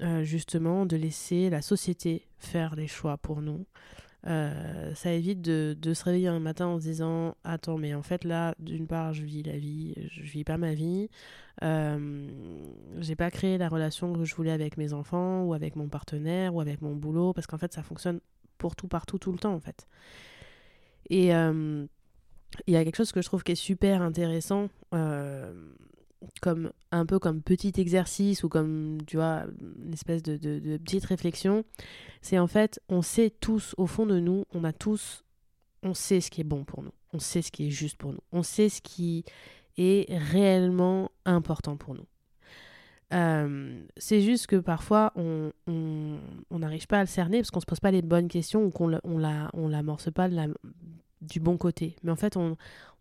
[0.00, 3.66] euh, justement de laisser la société faire les choix pour nous.
[4.26, 8.22] Euh, ça évite de, se réveiller un matin en se disant attends mais en fait
[8.22, 11.08] là d'une part je vis la vie je vis pas ma vie
[11.64, 12.28] euh,
[13.00, 16.54] j'ai pas créé la relation que je voulais avec mes enfants ou avec mon partenaire
[16.54, 18.20] ou avec mon boulot parce qu'en fait ça fonctionne
[18.58, 19.88] pour tout partout tout le temps en fait
[22.66, 24.68] il y a quelque chose que je trouve qui est super intéressant
[26.40, 29.44] comme un peu comme petit exercice ou comme tu vois
[29.84, 31.64] une espèce de, de, petite réflexion
[32.20, 35.24] c'est en fait on sait tous au fond de nous on a tous
[35.82, 38.12] on sait ce qui est bon pour nous on sait ce qui est juste pour
[38.12, 39.24] nous on sait ce qui
[39.78, 42.06] est réellement important pour nous.
[43.12, 45.52] Euh, c'est juste que parfois on
[46.50, 48.70] n'arrive on, pas à le cerner parce qu'on se pose pas les bonnes questions ou
[48.70, 50.46] qu'on on la on l'amorce pas la,
[51.22, 52.56] du bon côté mais en fait on,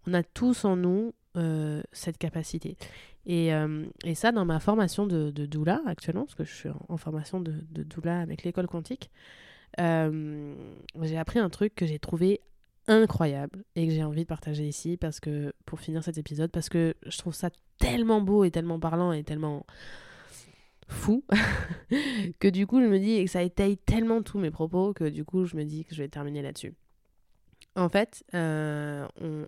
[0.08, 2.76] on a tous en nous euh, cette capacité.
[3.26, 6.98] Et, euh, et, ça, dans ma formation de, doula actuellement, parce que je suis en,
[6.98, 9.12] formation de, de, doula avec l'école quantique,
[9.80, 10.54] euh,
[11.02, 12.42] j'ai appris un truc que j'ai trouvé
[12.88, 16.68] incroyable et que j'ai envie de partager ici parce que pour finir cet épisode parce
[16.68, 19.66] que je trouve ça tellement beau et tellement parlant et tellement
[20.90, 21.24] fou
[22.40, 25.08] que du coup je me dis et que ça étaye tellement tous mes propos que
[25.08, 26.74] du coup je me dis que je vais terminer là-dessus.
[27.76, 29.48] En fait, on,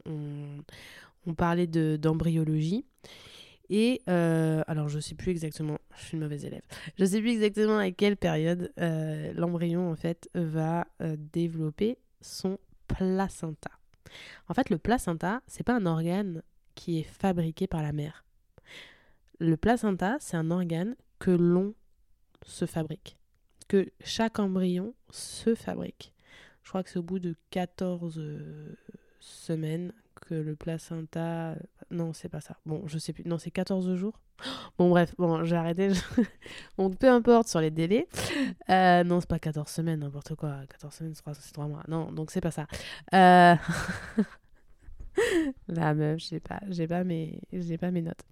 [1.26, 2.86] on, parlait d'embryologie.
[3.70, 6.62] Et euh, alors, je sais plus exactement, je suis une mauvaise élève,
[6.98, 12.60] je sais plus exactement à quelle période euh, l'embryon en fait va euh, développer son
[12.88, 13.72] placenta.
[14.48, 16.44] En fait, le placenta, c'est pas un organe
[16.76, 18.26] qui est fabriqué par la mère.
[19.40, 21.74] Le placenta, c'est un organe que l'on
[22.46, 23.18] se fabrique,
[23.68, 26.14] que chaque embryon se fabrique.
[26.64, 28.22] Je crois que c'est au bout de 14
[29.20, 29.94] semaines
[30.28, 31.56] que le placenta.
[31.92, 32.58] Non, c'est pas ça.
[32.66, 33.24] Bon, je sais plus.
[33.26, 34.20] Non, c'est 14 jours.
[34.80, 35.90] Bon, bref, bon, j'ai arrêté.
[36.78, 38.08] bon, peu importe sur les délais.
[38.70, 40.62] Euh, non, c'est pas 14 semaines, n'importe quoi.
[40.70, 41.84] 14 semaines, c'est 3, mois.
[41.88, 42.66] Non, donc c'est pas ça.
[43.14, 43.56] Euh...
[45.68, 48.24] La meuf, j'ai pas, j'ai pas mes, j'ai pas mes notes.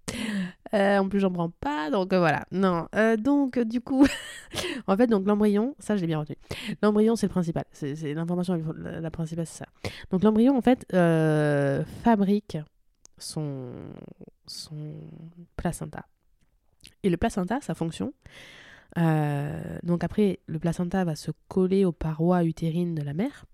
[0.73, 2.45] Euh, en plus, j'en prends pas, donc euh, voilà.
[2.51, 4.05] Non, euh, donc du coup,
[4.87, 6.37] en fait, donc l'embryon, ça, je l'ai bien retenu.
[6.81, 7.65] L'embryon, c'est le principal.
[7.71, 9.67] C'est, l'information la, principale, c'est ça.
[10.11, 10.85] Donc l'embryon, en fait,
[12.03, 12.57] fabrique
[13.17, 13.71] son
[15.55, 16.05] placenta.
[17.03, 18.13] Et le placenta, sa fonction.
[18.95, 23.45] donc après, le placenta va se coller aux parois utérines de la mère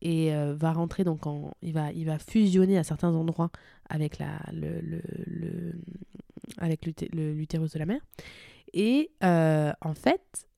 [0.00, 3.50] et va rentrer donc en il va fusionner à certains endroits
[3.88, 5.74] avec la le, le
[6.58, 8.00] avec l'utérus de la mère
[8.72, 10.48] et en fait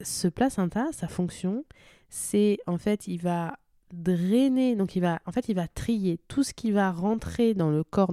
[0.00, 1.64] ce placenta sa fonction
[2.08, 3.58] c'est en fait il va
[3.92, 7.70] drainer, donc il va, en fait, il va trier tout ce qui va rentrer dans
[7.70, 8.12] le corps,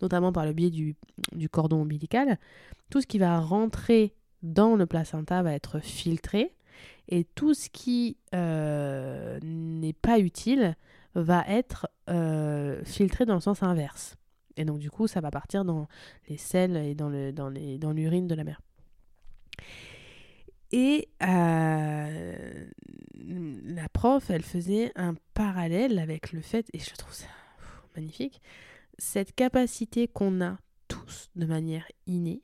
[0.00, 0.96] notamment par le biais du,
[1.32, 2.38] du cordon ombilical,
[2.90, 6.54] tout ce qui va rentrer dans le placenta va être filtré
[7.08, 10.76] et tout ce qui euh, n'est pas utile
[11.14, 14.16] va être euh, filtré dans le sens inverse.
[14.56, 15.88] Et donc du coup, ça va partir dans
[16.28, 18.60] les selles et dans l'urine dans les, dans de la mère.
[20.72, 22.66] Et euh,
[23.14, 27.26] la prof, elle faisait un parallèle avec le fait, et je trouve ça
[27.94, 28.42] magnifique,
[28.98, 32.42] cette capacité qu'on a tous de manière innée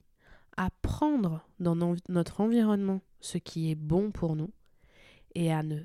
[0.56, 1.74] à prendre dans
[2.08, 4.50] notre environnement ce qui est bon pour nous
[5.34, 5.80] et à, ne,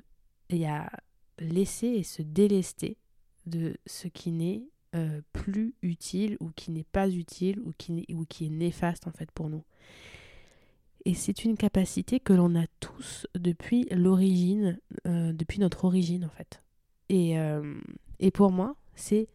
[0.50, 0.90] et à
[1.38, 2.98] laisser et se délester
[3.46, 8.24] de ce qui n'est euh, plus utile ou qui n'est pas utile ou qui, ou
[8.24, 9.64] qui est néfaste en fait pour nous.
[11.04, 16.30] Et c'est une capacité que l'on a tous depuis l'origine, euh, depuis notre origine en
[16.30, 16.62] fait.
[17.08, 17.74] Et, euh,
[18.18, 19.28] et pour moi, c'est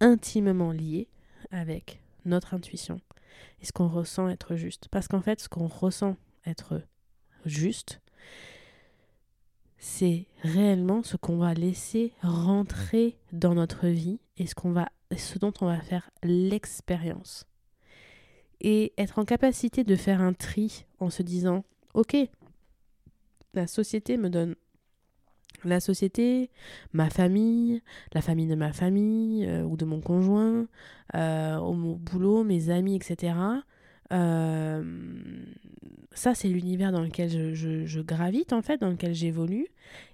[0.00, 1.08] intimement lié
[1.50, 3.00] avec notre intuition
[3.60, 4.88] et ce qu'on ressent être juste.
[4.90, 6.16] Parce qu'en fait, ce qu'on ressent
[6.46, 6.82] être
[7.44, 8.00] juste,
[9.78, 15.38] c'est réellement ce qu'on va laisser rentrer dans notre vie et ce, qu'on va, ce
[15.38, 17.46] dont on va faire l'expérience
[18.60, 22.16] et être en capacité de faire un tri en se disant ok
[23.54, 24.54] la société me donne
[25.64, 26.50] la société,
[26.92, 30.68] ma famille, la famille de ma famille euh, ou de mon conjoint,
[31.14, 33.34] euh, au boulot, mes amis, etc.
[34.12, 34.82] Euh,
[36.12, 39.66] ça, c'est l'univers dans lequel je, je, gravite, en fait, dans lequel j'évolue.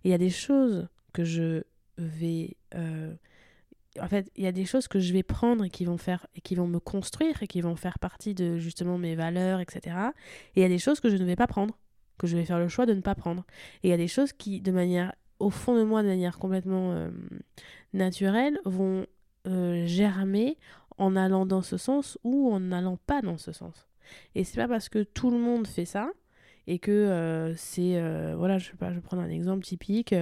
[0.05, 1.63] Et il y a des choses que je
[1.99, 2.57] vais
[4.01, 6.27] en fait, il y a des choses que je vais prendre et qui vont faire
[6.35, 9.97] et qui vont me construire et qui vont faire partie de justement mes valeurs, etc.
[10.55, 11.79] Et il y a des choses que je ne vais pas prendre,
[12.19, 13.45] que je vais faire le choix de ne pas prendre.
[13.83, 16.39] Et il y a des choses qui, de manière, au fond de moi, de manière
[16.39, 17.11] complètement euh,
[17.93, 19.07] naturelle, vont
[19.47, 20.59] euh, germer
[20.99, 23.89] en allant dans ce sens ou en n'allant pas dans ce sens.
[24.35, 26.11] Et c'est pas parce que tout le monde fait ça
[26.67, 28.01] et que euh, c'est
[28.35, 30.15] voilà, je sais pas, je vais prendre un exemple typique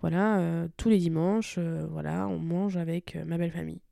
[0.00, 3.82] voilà, euh, tous les dimanches, euh, voilà, on mange avec euh, ma belle famille.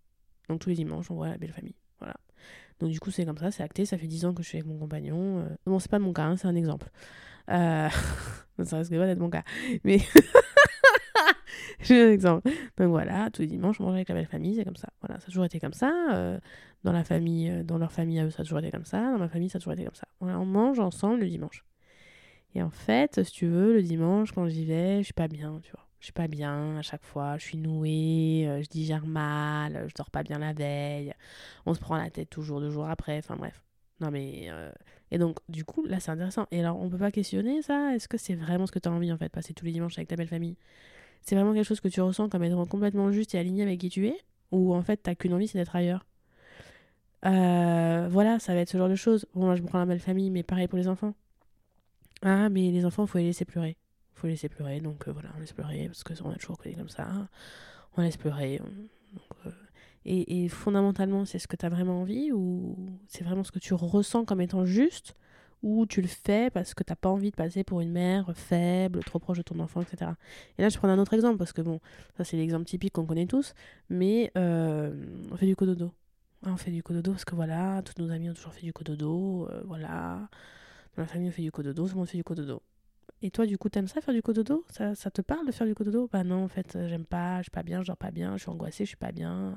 [0.49, 1.77] Donc tous les dimanches, on voit la belle famille.
[1.99, 2.15] Voilà.
[2.81, 3.85] Donc du coup, c'est comme ça, c'est acté.
[3.85, 5.47] Ça fait 10 ans que je suis avec mon compagnon.
[5.67, 6.89] Bon, c'est pas mon cas, hein, c'est un exemple.
[7.49, 7.91] ça
[8.57, 9.43] risque pas d'être mon cas.
[9.85, 9.99] Mais
[11.81, 12.49] j'ai un exemple.
[12.79, 14.89] Donc voilà, tous les dimanches, on mange avec la belle famille, c'est comme ça.
[15.03, 16.41] Voilà, ça a toujours été comme ça.
[16.85, 19.13] dans la famille, dans leur famille à eux, ça a toujours été comme ça.
[19.13, 20.09] Dans ma famille, ça a toujours été comme ça.
[20.21, 21.65] On mange ensemble le dimanche.
[22.55, 25.61] Et en fait, si tu veux, le dimanche, quand j'y vais, je suis pas bien,
[25.63, 29.07] tu vois je suis pas bien à chaque fois, je suis nouée, euh, je digère
[29.07, 31.13] mal, je dors pas bien la veille,
[31.67, 33.63] on se prend la tête toujours deux jours après, enfin bref.
[34.01, 34.47] Non mais...
[34.51, 34.71] Euh,
[35.11, 36.47] et donc du coup, là c'est intéressant.
[36.51, 37.95] Et alors on peut pas questionner ça?
[37.95, 39.99] Est-ce que c'est vraiment ce que tu as envie en fait, passer tous les dimanches
[39.99, 40.57] avec ta belle famille?
[41.23, 43.89] C'est vraiment quelque chose que tu ressens comme étant complètement juste et aligné avec qui
[43.91, 44.17] tu es?
[44.53, 46.07] Ou en fait t'as qu'une envie c'est d'être ailleurs?
[47.25, 49.27] Euh, Voilà, ça va être ce genre de choses.
[49.35, 51.15] Bon moi je prends la belle famille, mais pareil pour les enfants.
[52.23, 53.77] Ah mais les enfants, faut les laisser pleurer
[54.19, 54.81] faut laisser pleurer.
[54.81, 57.09] Donc euh, voilà, on laisse pleurer parce qu'on a toujours connu comme ça.
[57.97, 58.61] On laisse pleurer.
[59.47, 59.51] Euh,
[60.05, 62.77] et, fondamentalement, c'est ce que tu as vraiment envie ou
[63.09, 65.15] c'est vraiment ce que tu ressens comme étant juste
[65.63, 69.01] ou tu le fais parce que t'as pas envie de passer pour une mère faible,
[69.01, 70.13] trop proche de ton enfant, etc.
[70.57, 71.81] Et là, je prends un autre exemple parce que bon,
[72.17, 73.55] ça c'est l'exemple typique qu'on connaît tous,
[73.91, 74.93] mais euh,
[75.33, 75.93] on fait du cododo.
[76.47, 78.73] Ah, on fait du cododo parce que voilà, tous nos amis ont toujours fait du
[78.73, 80.29] cododo, voilà.
[80.97, 82.63] Dans la famille, on fait du cododo, tout le monde fait du cododo.
[83.23, 84.65] Et toi, du coup, t'aimes ça faire du cododo?
[84.71, 86.09] Ça, ça te parle de faire du cododo?
[86.13, 88.37] Bah non, en fait, euh, j'aime pas, je suis pas bien, je dors pas bien,
[88.37, 89.57] je suis angoissée, je suis pas bien,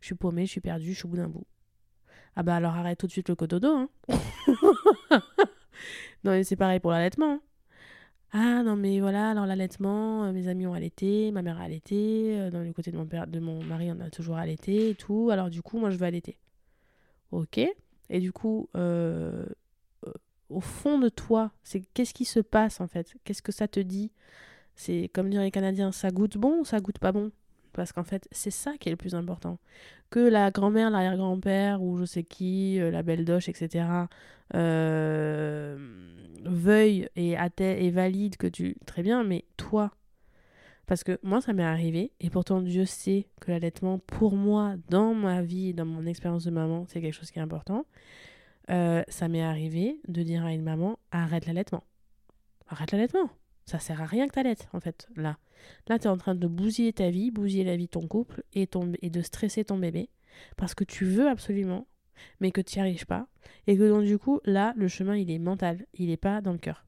[0.00, 1.46] je suis paumée, je suis perdue, je suis au bout d'un bout.
[2.36, 3.88] Ah bah alors arrête tout de suite le cododo, hein
[6.24, 7.34] Non, mais c'est pareil pour l'allaitement.
[7.34, 7.42] Hein.
[8.32, 12.38] Ah non, mais voilà, alors l'allaitement, euh, mes amis ont allaité, ma mère a allaité,
[12.38, 15.30] euh, dans le côté de mon, de mon mari, on a toujours allaité et tout,
[15.30, 16.36] alors du coup, moi, je veux allaiter.
[17.32, 17.58] Ok
[18.10, 18.68] Et du coup,
[20.50, 23.14] au fond de toi, c'est qu'est-ce qui se passe en fait?
[23.24, 24.12] Qu'est-ce que ça te dit?
[24.74, 27.32] C'est comme diraient les Canadiens, ça goûte bon ou ça goûte pas bon?
[27.72, 29.58] Parce qu'en fait, c'est ça qui est le plus important.
[30.10, 33.86] Que la grand-mère, l'arrière-grand-père ou je sais qui, euh, la belle doche, etc.,
[34.54, 35.76] euh,
[36.44, 38.76] veuille et, et valide que tu...
[38.86, 39.92] Très bien, mais toi,
[40.88, 45.12] parce que moi, ça m'est arrivé, et pourtant Dieu sait que l'allaitement, pour moi, dans
[45.12, 47.84] ma vie, dans mon expérience de maman, c'est quelque chose qui est important.
[48.70, 51.84] Euh, ça m'est arrivé de dire à une maman arrête l'allaitement.
[52.68, 53.30] Arrête l'allaitement.
[53.64, 55.38] Ça sert à rien que t'allaites, en fait, là.
[55.88, 58.42] Là, tu es en train de bousiller ta vie, bousiller la vie de ton couple
[58.52, 60.08] et, ton, et de stresser ton bébé.
[60.56, 61.86] Parce que tu veux absolument,
[62.40, 63.26] mais que tu n'y arrives pas.
[63.66, 65.86] Et que donc, du coup, là, le chemin, il est mental.
[65.94, 66.86] Il n'est pas dans le cœur.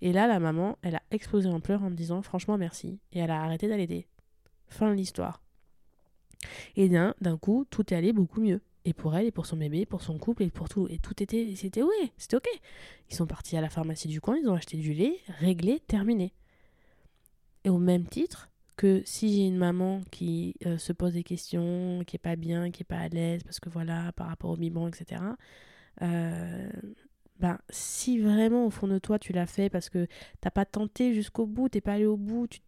[0.00, 2.98] Et là, la maman, elle a explosé en pleurs en me disant franchement merci.
[3.12, 4.06] Et elle a arrêté d'allaiter.
[4.66, 5.42] Fin de l'histoire.
[6.76, 8.60] Et d'un coup, tout est allé beaucoup mieux.
[8.84, 10.86] Et pour elle, et pour son bébé, pour son couple, et pour tout.
[10.90, 11.54] Et tout était.
[11.56, 11.82] C'était
[12.18, 12.48] c'était ok.
[13.10, 16.32] Ils sont partis à la pharmacie du coin, ils ont acheté du lait, réglé, terminé.
[17.64, 22.02] Et au même titre que si j'ai une maman qui euh, se pose des questions,
[22.06, 24.56] qui est pas bien, qui est pas à l'aise, parce que voilà, par rapport au
[24.56, 25.22] biberon, etc.
[26.02, 26.68] Euh,
[27.40, 30.06] ben, si vraiment au fond de toi tu l'as fait parce que
[30.40, 32.60] t'as pas tenté jusqu'au bout, t'es pas allé au bout, tu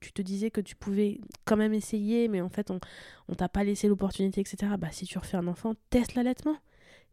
[0.00, 2.80] tu te disais que tu pouvais quand même essayer, mais en fait, on,
[3.28, 4.72] on t'a pas laissé l'opportunité, etc.
[4.78, 6.56] Bah, si tu refais un enfant, teste l'allaitement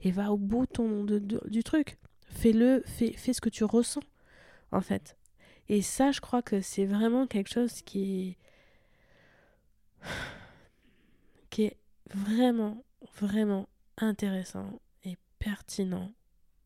[0.01, 1.97] et va au bout ton, du truc.
[2.29, 4.03] Fais-le, fais, ce que tu ressens,
[4.71, 5.17] en fait.
[5.69, 8.37] Et ça, je crois que c'est vraiment quelque chose qui
[10.03, 10.09] est,
[11.49, 11.77] qui est
[12.13, 12.83] vraiment,
[13.19, 13.67] vraiment
[13.97, 16.11] intéressant et pertinent,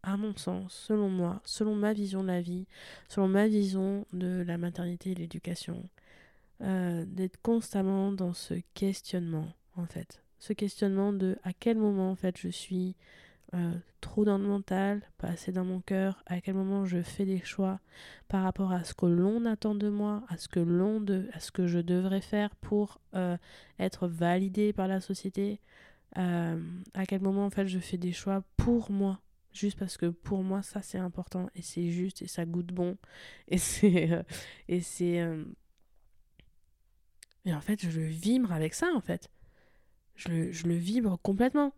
[0.03, 2.67] à mon sens, selon moi, selon ma vision de la vie,
[3.07, 5.87] selon ma vision de la maternité et de l'éducation.
[6.63, 9.47] Euh, d'être constamment dans ce questionnement,
[9.77, 10.23] en fait.
[10.37, 12.95] Ce questionnement de à quel moment, en fait, je suis
[13.55, 17.25] euh, trop dans le mental, pas assez dans mon cœur, à quel moment je fais
[17.25, 17.79] des choix
[18.27, 21.39] par rapport à ce que l'on attend de moi, à ce que l'on de, à
[21.39, 23.37] ce que je devrais faire pour euh,
[23.79, 25.59] être validé par la société,
[26.13, 29.21] à quel moment en fait je fais des choix pour moi,
[29.53, 32.97] juste parce que pour moi ça c'est important et c'est juste et ça goûte bon
[33.47, 34.21] et c'est
[34.67, 35.25] et c'est
[37.45, 39.29] mais en fait, je le vibre avec ça, en fait.
[40.15, 41.73] Je le, je le vibre complètement.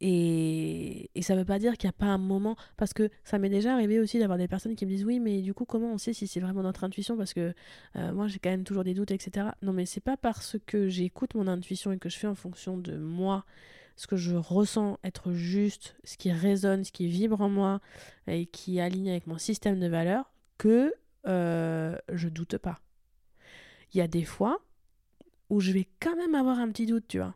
[0.00, 2.56] Et, et ça veut pas dire qu'il n'y a pas un moment.
[2.76, 5.42] Parce que ça m'est déjà arrivé aussi d'avoir des personnes qui me disent Oui, mais
[5.42, 7.16] du coup, comment on sait si c'est vraiment notre intuition?
[7.16, 7.54] Parce que
[7.96, 9.46] euh, moi, j'ai quand même toujours des doutes, etc.
[9.62, 12.76] Non, mais c'est pas parce que j'écoute mon intuition et que je fais en fonction
[12.76, 13.44] de moi
[13.94, 17.80] ce que je ressens être juste, ce qui résonne, ce qui vibre en moi
[18.26, 20.92] et qui aligne avec mon système de valeurs que
[21.26, 22.80] euh, je doute pas.
[23.92, 24.60] Il y a des fois
[25.52, 27.34] où je vais quand même avoir un petit doute, tu vois.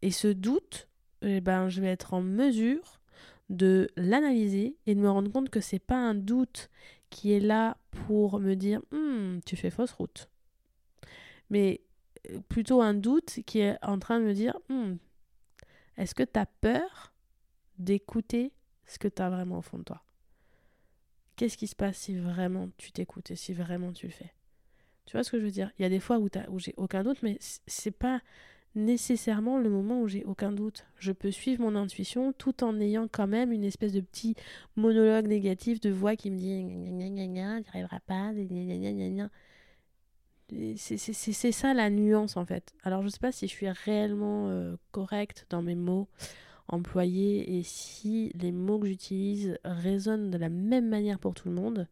[0.00, 0.88] Et ce doute,
[1.20, 2.98] eh ben, je vais être en mesure
[3.50, 6.70] de l'analyser et de me rendre compte que c'est pas un doute
[7.10, 10.30] qui est là pour me dire hm, tu fais fausse route.
[11.50, 11.82] Mais
[12.30, 14.96] euh, plutôt un doute qui est en train de me dire hm,
[15.98, 17.12] est-ce que tu as peur
[17.76, 18.54] d'écouter
[18.86, 20.02] ce que tu as vraiment au fond de toi?
[21.36, 24.32] Qu'est-ce qui se passe si vraiment tu t'écoutes et si vraiment tu le fais?
[25.10, 25.72] Tu vois ce que je veux dire?
[25.76, 27.36] Il y a des fois où, où j'ai aucun doute, mais
[27.66, 28.20] c'est pas
[28.76, 30.86] nécessairement le moment où j'ai aucun doute.
[31.00, 34.36] Je peux suivre mon intuition tout en ayant quand même une espèce de petit
[34.76, 38.32] monologue négatif de voix qui me dit n'y arriveras pas,
[40.76, 42.72] c'est ça la nuance en fait.
[42.84, 46.06] Alors je sais pas si je suis réellement euh, correcte dans mes mots
[46.68, 51.54] employés et si les mots que j'utilise résonnent de la même manière pour tout le
[51.56, 51.88] monde.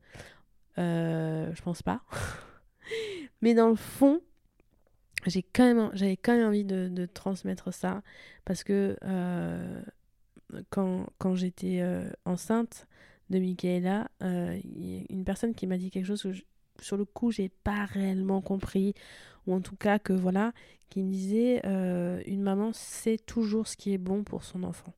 [0.78, 2.02] Euh, je pense pas.
[3.43, 4.20] Mais dans le fond,
[5.26, 8.03] j'ai quand même, j'avais quand même envie de, transmettre ça
[8.45, 9.82] parce que euh,
[10.70, 12.86] quand, j'étais euh, enceinte
[13.30, 14.59] de Michaela, euh,
[15.11, 16.32] une personne qui m'a dit quelque chose que
[16.80, 18.95] sur le coup j'ai pas réellement compris
[19.47, 20.53] ou en tout cas que voilà
[20.89, 21.61] qui me disait
[22.26, 24.95] une maman sait toujours ce qui est bon pour son enfant.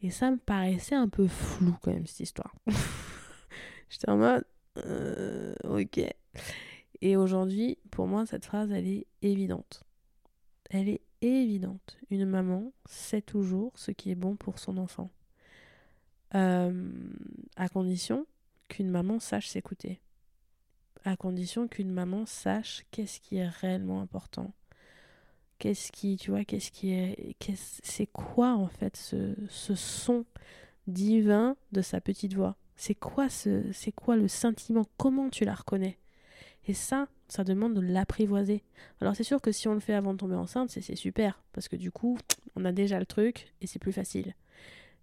[0.00, 2.54] Et ça me paraissait un peu flou quand même cette histoire.
[3.90, 4.44] J'étais en mode
[5.64, 6.00] ok
[7.00, 9.84] et aujourd'hui, pour moi, cette phrase, elle est évidente.
[10.70, 11.98] Elle est évidente.
[12.10, 15.10] Une maman sait toujours ce qui est bon pour son enfant.
[16.34, 16.90] Euh,
[17.56, 18.26] à condition
[18.68, 20.00] qu'une maman sache s'écouter.
[21.04, 24.52] À condition qu'une maman sache qu'est-ce qui est réellement important.
[25.58, 27.34] Qu'est-ce qui, tu vois, qu'est-ce qui est.
[27.82, 30.24] c'est quoi en fait ce, ce son
[30.86, 34.86] divin de sa petite voix C'est quoi, le sentiment?
[34.96, 35.98] Comment tu la reconnais?
[36.68, 38.62] Et ça, ça demande de l'apprivoiser.
[39.00, 41.66] Alors c'est sûr que si on le fait avant de tomber enceinte, c'est super, parce
[41.66, 42.16] que du coup,
[42.54, 44.32] on a déjà le truc et c'est plus facile.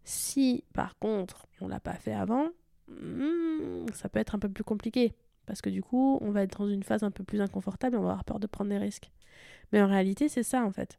[0.06, 2.48] Si par contre, on l'a pas fait avant,
[2.88, 5.14] hmm, ça peut être un peu plus compliqué,
[5.46, 8.04] parce que du coup, on va être dans une phase un peu plus inconfortable, on
[8.04, 9.12] va avoir peur de prendre des risques.
[9.74, 10.98] Mais en réalité, c'est ça en fait,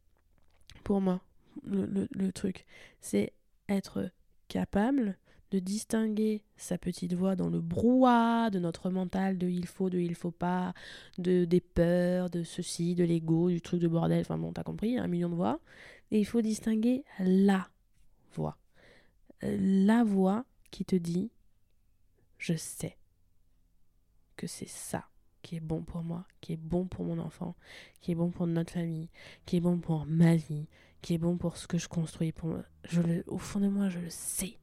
[0.84, 1.22] pour moi,
[1.64, 2.66] le truc.
[3.00, 3.32] C'est
[3.68, 4.10] être
[4.48, 5.16] capable
[5.50, 9.98] de distinguer sa petite voix dans le brouhaha de notre mental, de il faut, de
[9.98, 10.74] il faut pas,
[11.18, 14.98] de des peurs, de ceci, de l'ego, du truc de bordel, enfin bon, t'as compris,
[14.98, 15.60] un million de voix.
[16.10, 17.68] Et il faut distinguer la
[18.34, 18.56] voix.
[19.42, 21.30] La voix qui te dit
[22.38, 22.96] je sais
[24.36, 25.08] que c'est ça
[25.42, 27.54] qui est bon pour moi, qui est bon pour mon enfant,
[28.00, 29.08] qui est bon pour notre famille,
[29.46, 30.66] qui est bon pour ma vie,
[31.02, 32.32] qui est bon pour ce que je construis.
[32.32, 32.64] Pour moi.
[32.82, 34.58] Je le, au fond de moi, je le sais.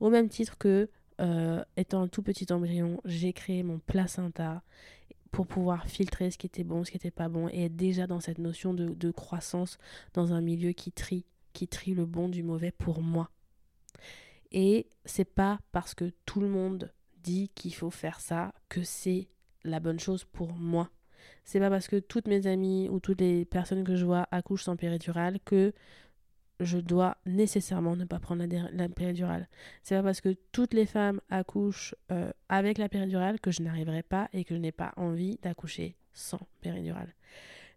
[0.00, 0.88] Au même titre que,
[1.20, 4.62] euh, étant un tout petit embryon, j'ai créé mon placenta
[5.30, 8.06] pour pouvoir filtrer ce qui était bon, ce qui n'était pas bon, et être déjà
[8.06, 9.78] dans cette notion de, croissance
[10.14, 13.30] dans un milieu qui trie, qui trie le bon du mauvais pour moi.
[14.52, 16.92] Et c'est pas parce que tout le monde
[17.22, 19.28] dit qu'il faut faire ça que c'est
[19.64, 20.90] la bonne chose pour moi.
[21.44, 24.64] C'est pas parce que toutes mes amies ou toutes les personnes que je vois accouchent
[24.64, 25.72] sans péridurale que
[26.60, 29.48] je dois nécessairement ne pas prendre la, péridurale.
[29.82, 34.02] C'est pas parce que toutes les femmes accouchent euh, avec la péridurale que je n'arriverai
[34.02, 37.14] pas et que je n'ai pas envie d'accoucher sans péridurale.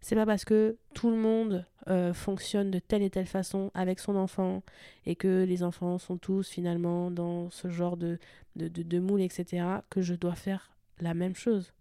[0.00, 4.00] C'est pas parce que tout le monde euh, fonctionne de telle et telle façon avec
[4.00, 4.62] son enfant
[5.04, 8.18] et que les enfants sont tous finalement dans ce genre de,
[8.56, 10.70] de, de moule, etc., que je dois faire
[11.00, 11.74] la même chose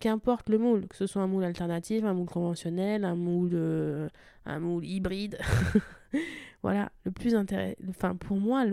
[0.00, 4.08] qu'importe le moule, que ce soit un moule alternatif, un moule conventionnel, un moule, euh,
[4.44, 5.38] un moule hybride.
[6.62, 7.76] voilà, le plus intéressant.
[7.88, 8.64] Enfin, pour moi.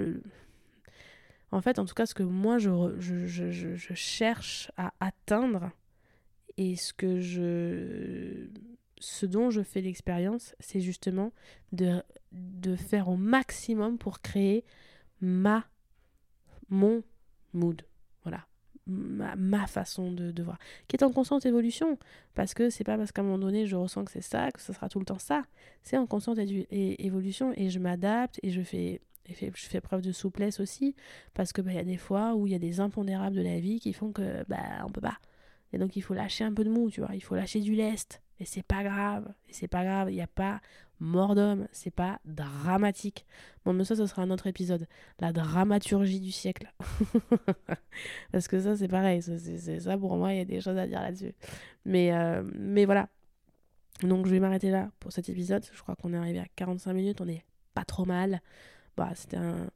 [1.51, 5.71] En fait, en tout cas, ce que moi je cherche à atteindre
[6.57, 8.47] et ce que je.
[8.99, 11.33] Ce dont je fais l'expérience, c'est justement
[11.73, 12.01] de,
[12.31, 14.63] de faire au maximum pour créer
[15.19, 15.65] ma.
[16.69, 17.03] mon
[17.53, 17.81] mood
[18.87, 20.57] ma, façon de, voir,
[20.87, 21.97] qui est en constante évolution,
[22.33, 24.61] parce que c'est pas parce qu'à un moment donné je ressens que c'est ça, que
[24.61, 25.43] ce sera tout le temps ça,
[25.83, 30.59] c'est en constante évolution et je m'adapte et je fais, je fais preuve de souplesse
[30.59, 30.95] aussi,
[31.33, 33.41] parce que bah, il y a des fois où il y a des impondérables de
[33.41, 35.19] la vie qui font que bah on peut pas.
[35.71, 37.75] Et donc il faut lâcher un peu de mou, tu vois, il faut lâcher du
[37.75, 38.22] lest.
[38.39, 40.59] Et c'est pas grave, c'est pas grave, il n'y a pas
[40.99, 43.25] mort d'homme, c'est pas dramatique.
[43.65, 44.87] Bon, mais ça, ce sera un autre épisode.
[45.19, 46.71] La dramaturgie du siècle.
[48.31, 50.87] Parce que ça, c'est pareil, c'est ça pour moi, il y a des choses à
[50.87, 51.33] dire là-dessus.
[51.85, 53.09] Mais, euh, mais voilà.
[54.01, 55.65] Donc, je vais m'arrêter là pour cet épisode.
[55.71, 58.41] Je crois qu'on est arrivé à 45 minutes, on est pas trop mal.
[58.97, 59.69] Bah, c'était un,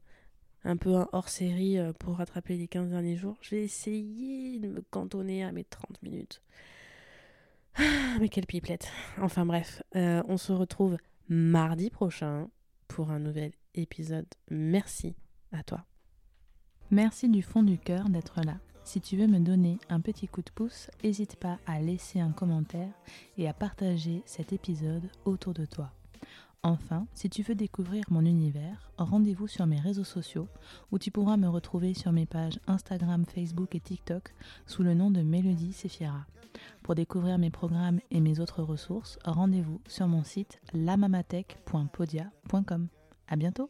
[0.63, 3.37] un peu un hors-série euh, pour rattraper les 15 derniers jours.
[3.41, 6.41] Je vais essayer de me cantonner à mes 30 minutes.
[7.78, 8.91] Ah, mais quelle pipelette.
[9.21, 10.97] Enfin bref, euh, on se retrouve
[11.30, 12.49] mardi prochain
[12.88, 14.28] pour un nouvel épisode.
[14.49, 15.15] Merci
[15.51, 15.86] à toi.
[16.89, 18.57] Merci du fond du cœur d'être là.
[18.84, 22.32] Si tu veux me donner un petit coup de pouce, n'hésite pas à laisser un
[22.32, 22.93] commentaire
[23.38, 25.91] et à partager cet épisode autour de toi.
[26.63, 30.49] Enfin, si tu veux découvrir mon univers, rendez-vous sur mes réseaux sociaux
[30.91, 34.33] où tu pourras me retrouver sur mes pages Instagram, Facebook et TikTok
[34.65, 36.25] sous le nom de Mélodie Sefiera.
[36.83, 42.87] Pour découvrir mes programmes et mes autres ressources, rendez-vous sur mon site lamamatech.podia.com.
[43.27, 43.69] À bientôt!